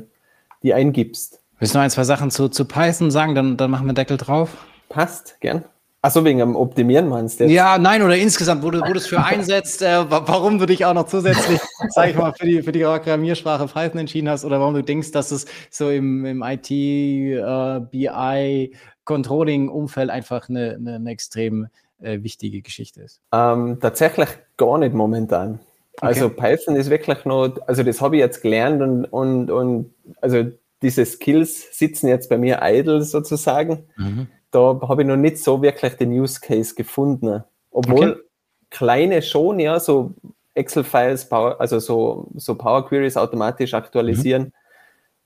die 0.62 0.73
eingibst. 0.73 1.41
Willst 1.59 1.73
du 1.73 1.77
noch 1.77 1.83
ein, 1.83 1.89
zwei 1.89 2.05
Sachen 2.05 2.31
zu, 2.31 2.47
zu 2.47 2.65
Python 2.65 3.11
sagen? 3.11 3.35
Dann, 3.35 3.57
dann 3.57 3.69
machen 3.69 3.85
wir 3.85 3.93
Deckel 3.93 4.15
drauf. 4.15 4.57
Passt, 4.87 5.39
gern. 5.41 5.65
Achso, 6.01 6.23
wegen 6.23 6.39
dem 6.39 6.55
Optimieren 6.55 7.09
meinst 7.09 7.39
du? 7.39 7.43
Jetzt? 7.43 7.53
Ja, 7.53 7.77
nein, 7.77 8.01
oder 8.01 8.15
insgesamt, 8.15 8.63
wo 8.63 8.71
du, 8.71 8.79
wo 8.79 8.93
du 8.93 8.97
es 8.97 9.07
für 9.07 9.21
einsetzt, 9.25 9.81
äh, 9.81 10.09
warum 10.09 10.57
du 10.57 10.65
dich 10.65 10.85
auch 10.85 10.93
noch 10.93 11.07
zusätzlich, 11.07 11.59
sag 11.89 12.09
ich 12.09 12.15
mal, 12.15 12.31
für 12.31 12.45
die, 12.45 12.63
für 12.63 12.71
die 12.71 12.83
Programmiersprache 12.83 13.67
Python 13.67 13.99
entschieden 13.99 14.29
hast 14.29 14.45
oder 14.45 14.61
warum 14.61 14.73
du 14.73 14.83
denkst, 14.83 15.11
dass 15.11 15.31
es 15.31 15.45
so 15.69 15.89
im, 15.89 16.25
im 16.25 16.41
IT, 16.41 16.71
äh, 16.71 17.81
BI, 17.91 18.73
Controlling-Umfeld 19.03 20.09
einfach 20.09 20.47
eine, 20.47 20.75
eine, 20.75 20.95
eine 20.95 21.09
extrem 21.11 21.67
äh, 22.01 22.23
wichtige 22.23 22.61
Geschichte 22.61 23.01
ist. 23.01 23.19
Ähm, 23.33 23.79
tatsächlich 23.81 24.29
gar 24.55 24.77
nicht 24.77 24.93
momentan. 24.93 25.59
Also 25.99 26.27
okay. 26.27 26.41
Also 26.41 26.55
Python 26.55 26.75
ist 26.77 26.89
wirklich 26.89 27.25
noch, 27.25 27.57
also 27.67 27.83
das 27.83 27.99
habe 27.99 28.15
ich 28.15 28.21
jetzt 28.21 28.41
gelernt 28.41 28.81
und, 28.81 29.03
und, 29.05 29.51
und 29.51 29.93
also 30.21 30.45
diese 30.81 31.05
Skills 31.05 31.77
sitzen 31.77 32.07
jetzt 32.07 32.29
bei 32.29 32.37
mir 32.37 32.59
idle 32.61 33.01
sozusagen. 33.01 33.87
Mhm. 33.97 34.27
Da 34.51 34.79
habe 34.81 35.01
ich 35.01 35.07
noch 35.07 35.17
nicht 35.17 35.37
so 35.37 35.61
wirklich 35.61 35.93
den 35.95 36.11
Use 36.11 36.39
Case 36.39 36.73
gefunden. 36.73 37.43
Obwohl 37.71 38.11
okay. 38.11 38.21
kleine 38.69 39.21
schon, 39.21 39.59
ja, 39.59 39.79
so 39.79 40.13
Excel-Files, 40.55 41.31
also 41.31 41.79
so, 41.79 42.27
so 42.35 42.55
Power 42.55 42.87
Queries 42.87 43.17
automatisch 43.17 43.73
aktualisieren. 43.73 44.43
Mhm. 44.43 44.53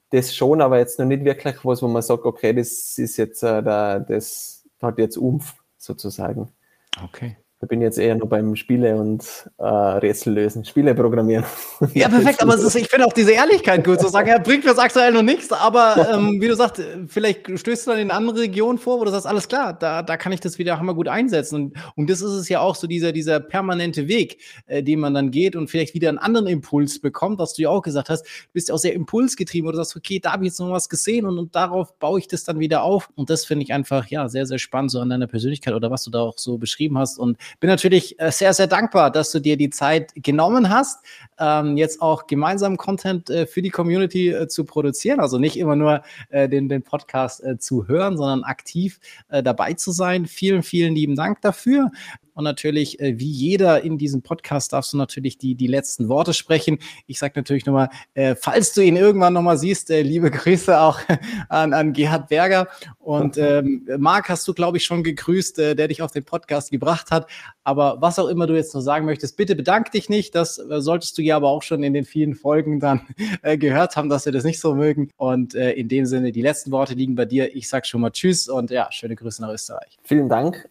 Das 0.10 0.36
schon, 0.36 0.62
aber 0.62 0.78
jetzt 0.78 1.00
noch 1.00 1.06
nicht 1.06 1.24
wirklich 1.24 1.56
was, 1.64 1.82
wo 1.82 1.88
man 1.88 2.02
sagt, 2.02 2.26
okay, 2.26 2.54
das 2.54 2.98
ist 2.98 3.18
jetzt, 3.18 3.42
äh, 3.42 3.64
da, 3.64 4.00
das 4.00 4.64
hat 4.82 5.00
jetzt 5.00 5.18
Umf 5.18 5.56
sozusagen. 5.78 6.52
Okay. 7.04 7.38
Da 7.64 7.68
bin 7.68 7.80
ich 7.80 7.86
jetzt 7.86 7.98
eher 7.98 8.14
nur 8.16 8.28
beim 8.28 8.58
Spiele 8.58 8.98
und 8.98 9.24
äh, 9.58 9.64
Rätsel 9.64 10.34
lösen, 10.34 10.66
Spiele 10.66 10.94
programmieren. 10.94 11.46
Ja, 11.94 12.10
perfekt, 12.10 12.42
aber 12.42 12.56
ist, 12.56 12.76
ich 12.76 12.90
finde 12.90 13.08
auch 13.08 13.14
diese 13.14 13.32
Ehrlichkeit 13.32 13.86
gut 13.86 14.02
zu 14.02 14.10
sagen, 14.10 14.28
ja, 14.28 14.38
bringt 14.38 14.66
mir 14.66 14.78
aktuell 14.78 15.14
noch 15.14 15.22
nichts, 15.22 15.50
aber 15.50 16.10
ähm, 16.14 16.42
wie 16.42 16.50
du 16.50 16.58
sagst, 16.58 16.84
vielleicht 17.08 17.58
stößt 17.58 17.88
du 17.88 17.92
dann 17.92 18.02
in 18.02 18.12
andere 18.12 18.42
Regionen 18.42 18.78
vor, 18.78 19.00
wo 19.00 19.06
du 19.06 19.12
sagst, 19.12 19.26
alles 19.26 19.48
klar, 19.48 19.72
da, 19.72 20.04
da 20.04 20.18
kann 20.18 20.34
ich 20.34 20.42
das 20.42 20.58
wieder 20.58 20.78
hammer 20.78 20.94
gut 20.94 21.08
einsetzen. 21.08 21.56
Und, 21.56 21.78
und 21.96 22.10
das 22.10 22.20
ist 22.20 22.34
es 22.34 22.50
ja 22.50 22.60
auch 22.60 22.76
so, 22.76 22.86
dieser, 22.86 23.14
dieser 23.14 23.40
permanente 23.40 24.10
Weg, 24.10 24.40
äh, 24.66 24.84
den 24.84 25.00
man 25.00 25.14
dann 25.14 25.32
geht 25.32 25.56
und 25.56 25.70
vielleicht 25.70 25.94
wieder 25.94 26.10
einen 26.10 26.18
anderen 26.18 26.48
Impuls 26.48 27.00
bekommt, 27.00 27.40
was 27.40 27.54
du 27.54 27.62
ja 27.62 27.70
auch 27.70 27.82
gesagt 27.82 28.10
hast, 28.10 28.26
du 28.26 28.52
bist 28.52 28.68
ja 28.68 28.76
auch 28.76 28.80
sehr 28.80 28.94
impulsgetrieben 28.94 29.70
oder 29.70 29.78
sagst, 29.78 29.96
okay, 29.96 30.20
da 30.20 30.34
habe 30.34 30.44
ich 30.44 30.50
jetzt 30.50 30.60
noch 30.60 30.70
was 30.70 30.90
gesehen 30.90 31.26
und, 31.26 31.40
und 31.40 31.56
darauf 31.56 31.98
baue 31.98 32.20
ich 32.20 32.28
das 32.28 32.44
dann 32.44 32.60
wieder 32.60 32.84
auf. 32.84 33.10
Und 33.16 33.30
das 33.30 33.46
finde 33.46 33.64
ich 33.64 33.72
einfach, 33.72 34.08
ja, 34.08 34.28
sehr, 34.28 34.46
sehr 34.46 34.60
spannend 34.60 34.92
so 34.92 35.00
an 35.00 35.08
deiner 35.08 35.28
Persönlichkeit 35.28 35.74
oder 35.74 35.90
was 35.90 36.04
du 36.04 36.12
da 36.12 36.20
auch 36.20 36.38
so 36.38 36.58
beschrieben 36.58 36.98
hast. 36.98 37.18
Und 37.18 37.38
bin 37.60 37.70
natürlich 37.70 38.20
äh, 38.20 38.32
sehr, 38.32 38.54
sehr 38.54 38.68
dankbar, 38.68 39.12
dass 39.12 39.32
du 39.32 39.40
dir 39.40 39.58
die 39.58 39.70
Zeit 39.70 40.14
genommen 40.16 40.70
hast, 40.70 41.04
ähm, 41.40 41.78
jetzt 41.78 42.02
auch 42.02 42.28
gemeinsam 42.28 42.78
Content 42.78 43.30
äh, 43.30 43.46
für 43.46 43.62
die 43.62 43.70
Community 43.70 44.30
äh, 44.30 44.48
zu 44.48 44.66
produzieren. 44.66 45.20
Also 45.20 45.40
nicht 45.40 45.58
immer 45.58 45.76
nur 45.76 46.04
den, 46.32 46.70
den 46.70 46.84
Podcast 46.84 47.44
zu 47.60 47.88
hören, 47.88 48.18
sondern 48.18 48.44
aktiv 48.44 49.00
dabei 49.30 49.74
zu 49.74 49.92
sein. 49.92 50.26
Vielen, 50.26 50.64
vielen 50.64 50.96
lieben 50.96 51.16
Dank 51.16 51.42
dafür. 51.42 51.92
Und 52.34 52.44
natürlich, 52.44 53.00
äh, 53.00 53.20
wie 53.20 53.30
jeder 53.30 53.84
in 53.84 53.98
diesem 53.98 54.22
Podcast, 54.22 54.74
darfst 54.74 54.94
du 54.94 54.98
natürlich 54.98 55.38
die, 55.38 55.56
die 55.56 55.68
letzten 55.68 56.10
Worte 56.10 56.34
sprechen. 56.34 56.80
Ich 57.08 57.20
sage 57.20 57.34
natürlich 57.36 57.66
nochmal, 57.66 57.90
äh, 58.14 58.36
falls 58.36 58.74
du 58.74 58.82
ihn 58.82 58.96
irgendwann 58.96 59.34
nochmal 59.34 59.58
siehst, 59.58 59.90
äh, 59.90 60.02
liebe 60.02 60.32
Grüße 60.32 60.80
auch 60.80 61.00
an, 61.50 61.74
an 61.74 61.94
Gerhard 61.94 62.30
Berger. 62.30 62.68
Und 63.00 63.38
ähm, 63.38 63.88
Marc 63.98 64.30
hast 64.30 64.48
du, 64.48 64.54
glaube 64.54 64.78
ich, 64.78 64.86
schon 64.86 65.04
gegrüßt, 65.04 65.60
äh, 65.60 65.76
der 65.76 65.88
dich 65.88 66.02
auf 66.02 66.12
den 66.12 66.24
Podcast 66.24 66.72
gebracht 66.72 67.12
hat. 67.12 67.28
Aber 67.64 68.02
was 68.02 68.20
auch 68.20 68.28
immer 68.28 68.48
du 68.48 68.56
jetzt 68.56 68.74
noch 68.74 68.82
sagen 68.82 69.06
möchtest, 69.06 69.38
bitte 69.38 69.56
bedank 69.56 69.92
dich 69.92 70.10
nicht. 70.10 70.36
Das 70.36 70.58
äh, 70.58 70.82
solltest 70.82 71.18
du 71.18 71.22
ja 71.22 71.36
aber 71.36 71.50
auch 71.50 71.64
schon 71.64 71.84
in 71.84 71.94
den 71.94 72.06
vielen 72.06 72.36
Folgen 72.36 72.80
dann 72.80 73.02
äh, 73.42 73.58
gehört 73.58 73.96
haben, 73.96 74.10
dass 74.10 74.26
wir 74.26 74.32
das 74.32 74.44
nicht 74.44 74.60
so 74.60 74.76
mögen. 74.76 75.10
Und 75.18 75.56
äh, 75.56 75.72
in 75.72 75.88
dem 75.88 76.06
Sinne, 76.06 76.32
die 76.32 76.42
letzten 76.42 76.72
Worte 76.72 76.94
liegen 76.94 77.16
bei 77.16 77.26
dir. 77.26 77.56
Ich 77.56 77.70
sag 77.70 77.86
schon 77.86 78.02
mal 78.02 78.12
Tschüss 78.12 78.50
und 78.50 78.72
ja, 78.72 78.92
schöne 78.92 79.16
Grüße 79.16 79.42
nach 79.42 79.50
Österreich. 79.50 79.98
Vielen 80.04 80.30
Dank. 80.30 80.68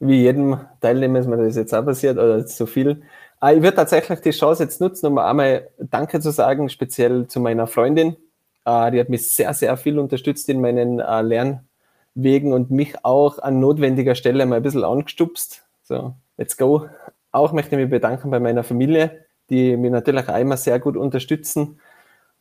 Wie 0.00 0.22
jedem 0.22 0.58
Teilnehmer 0.80 1.20
ist 1.20 1.26
mir 1.26 1.36
das 1.36 1.56
jetzt 1.56 1.74
auch 1.74 1.84
passiert 1.84 2.16
oder 2.16 2.44
zu 2.46 2.66
viel. 2.66 3.02
Ah, 3.38 3.52
ich 3.52 3.62
würde 3.62 3.76
tatsächlich 3.76 4.20
die 4.20 4.30
Chance 4.30 4.64
jetzt 4.64 4.80
nutzen, 4.80 5.06
um 5.06 5.18
einmal 5.18 5.68
Danke 5.78 6.20
zu 6.20 6.30
sagen, 6.30 6.68
speziell 6.68 7.26
zu 7.26 7.40
meiner 7.40 7.66
Freundin. 7.66 8.16
Ah, 8.64 8.90
die 8.90 9.00
hat 9.00 9.08
mich 9.08 9.34
sehr, 9.34 9.54
sehr 9.54 9.76
viel 9.76 9.98
unterstützt 9.98 10.48
in 10.48 10.60
meinen 10.60 11.00
ah, 11.00 11.20
Lernwegen 11.20 12.52
und 12.52 12.70
mich 12.70 13.04
auch 13.04 13.38
an 13.38 13.60
notwendiger 13.60 14.14
Stelle 14.14 14.44
mal 14.46 14.56
ein 14.56 14.62
bisschen 14.62 14.84
angestupst. 14.84 15.64
So, 15.82 16.14
let's 16.36 16.56
go. 16.56 16.86
Auch 17.32 17.52
möchte 17.52 17.76
ich 17.76 17.80
mich 17.80 17.90
bedanken 17.90 18.30
bei 18.30 18.40
meiner 18.40 18.64
Familie, 18.64 19.26
die 19.50 19.76
mich 19.76 19.90
natürlich 19.90 20.28
auch 20.28 20.38
immer 20.38 20.56
sehr 20.56 20.78
gut 20.78 20.96
unterstützen. 20.96 21.80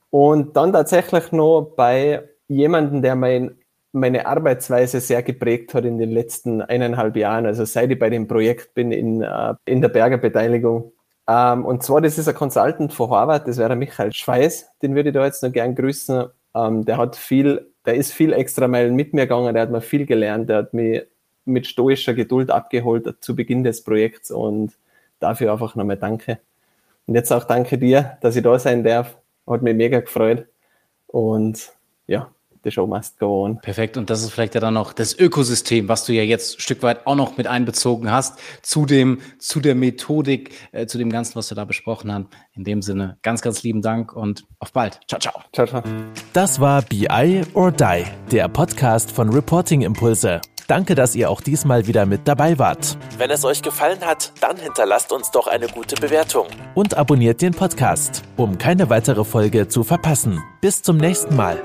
Und 0.09 0.55
dann 0.55 0.73
tatsächlich 0.73 1.31
noch 1.31 1.73
bei 1.75 2.27
jemandem, 2.47 3.01
der 3.01 3.15
mein 3.15 3.57
meine 3.91 4.25
Arbeitsweise 4.27 4.99
sehr 5.01 5.23
geprägt 5.23 5.73
hat 5.73 5.85
in 5.85 5.97
den 5.97 6.11
letzten 6.11 6.61
eineinhalb 6.61 7.15
Jahren, 7.15 7.45
also 7.45 7.65
seit 7.65 7.91
ich 7.91 7.99
bei 7.99 8.09
dem 8.09 8.27
Projekt 8.27 8.73
bin 8.73 8.91
in, 8.91 9.21
äh, 9.21 9.55
in 9.65 9.81
der 9.81 9.89
Bergerbeteiligung. 9.89 10.91
Ähm, 11.27 11.65
und 11.65 11.83
zwar, 11.83 12.01
das 12.01 12.17
ist 12.17 12.27
ein 12.27 12.35
Consultant 12.35 12.93
von 12.93 13.09
Harvard, 13.09 13.47
das 13.47 13.57
wäre 13.57 13.75
Michael 13.75 14.13
Schweiß, 14.13 14.69
den 14.81 14.95
würde 14.95 15.09
ich 15.09 15.15
da 15.15 15.25
jetzt 15.25 15.43
noch 15.43 15.51
gern 15.51 15.75
grüßen. 15.75 16.25
Ähm, 16.55 16.85
der 16.85 16.97
hat 16.97 17.15
viel, 17.15 17.71
der 17.85 17.95
ist 17.95 18.13
viel 18.13 18.33
extra 18.33 18.67
Meilen 18.67 18.95
mit 18.95 19.13
mir 19.13 19.23
gegangen, 19.23 19.53
der 19.53 19.63
hat 19.63 19.71
mir 19.71 19.81
viel 19.81 20.05
gelernt, 20.05 20.49
der 20.49 20.57
hat 20.57 20.73
mich 20.73 21.03
mit 21.45 21.67
stoischer 21.67 22.13
Geduld 22.13 22.51
abgeholt 22.51 23.17
zu 23.21 23.35
Beginn 23.35 23.63
des 23.63 23.83
Projekts 23.83 24.31
und 24.31 24.77
dafür 25.19 25.51
einfach 25.51 25.75
nochmal 25.75 25.97
danke. 25.97 26.39
Und 27.07 27.15
jetzt 27.15 27.31
auch 27.31 27.43
danke 27.43 27.77
dir, 27.77 28.17
dass 28.21 28.35
ich 28.35 28.43
da 28.43 28.59
sein 28.59 28.83
darf. 28.83 29.17
Hat 29.47 29.63
mich 29.63 29.75
mega 29.75 29.99
gefreut. 29.99 30.45
Und 31.07 31.71
ja, 32.05 32.29
the 32.63 32.71
show 32.71 32.87
must 32.87 33.19
go 33.19 33.45
on. 33.45 33.59
Perfekt. 33.61 33.97
Und 33.97 34.09
das 34.09 34.21
ist 34.21 34.31
vielleicht 34.31 34.55
ja 34.55 34.61
dann 34.61 34.73
noch 34.73 34.93
das 34.93 35.17
Ökosystem, 35.17 35.87
was 35.87 36.05
du 36.05 36.13
ja 36.13 36.23
jetzt 36.23 36.57
ein 36.57 36.61
Stück 36.61 36.83
weit 36.83 37.05
auch 37.07 37.15
noch 37.15 37.37
mit 37.37 37.47
einbezogen 37.47 38.11
hast, 38.11 38.39
zu 38.61 38.85
dem, 38.85 39.19
zu 39.39 39.59
der 39.59 39.75
Methodik, 39.75 40.51
äh, 40.71 40.85
zu 40.85 40.97
dem 40.97 41.09
Ganzen, 41.09 41.35
was 41.35 41.51
wir 41.51 41.55
da 41.55 41.65
besprochen 41.65 42.11
haben. 42.11 42.27
In 42.53 42.63
dem 42.63 42.81
Sinne, 42.81 43.17
ganz, 43.21 43.41
ganz 43.41 43.63
lieben 43.63 43.81
Dank 43.81 44.13
und 44.13 44.45
auf 44.59 44.71
bald. 44.73 44.99
Ciao, 45.07 45.19
ciao. 45.19 45.41
Ciao, 45.53 45.67
ciao. 45.67 45.83
Das 46.33 46.59
war 46.59 46.81
BI 46.81 47.41
or 47.53 47.71
Die, 47.71 48.03
der 48.31 48.47
Podcast 48.47 49.11
von 49.11 49.29
Reporting 49.29 49.81
Impulse. 49.81 50.41
Danke, 50.69 50.93
dass 50.93 51.15
ihr 51.15 51.31
auch 51.31 51.41
diesmal 51.41 51.87
wieder 51.87 52.05
mit 52.05 52.27
dabei 52.27 52.59
wart. 52.59 52.95
Wenn 53.17 53.31
es 53.31 53.43
euch 53.43 53.63
gefallen 53.63 54.01
hat, 54.05 54.31
dann 54.39 54.55
hinterlasst 54.55 55.11
uns 55.11 55.31
doch 55.31 55.47
eine 55.47 55.67
gute 55.67 55.95
Bewertung. 55.95 56.45
Und 56.75 56.95
abonniert 56.95 57.41
den 57.41 57.53
Podcast, 57.55 58.21
um 58.37 58.59
keine 58.59 58.87
weitere 58.91 59.25
Folge 59.25 59.67
zu 59.67 59.83
verpassen. 59.83 60.43
Bis 60.61 60.83
zum 60.83 60.97
nächsten 60.97 61.35
Mal. 61.35 61.59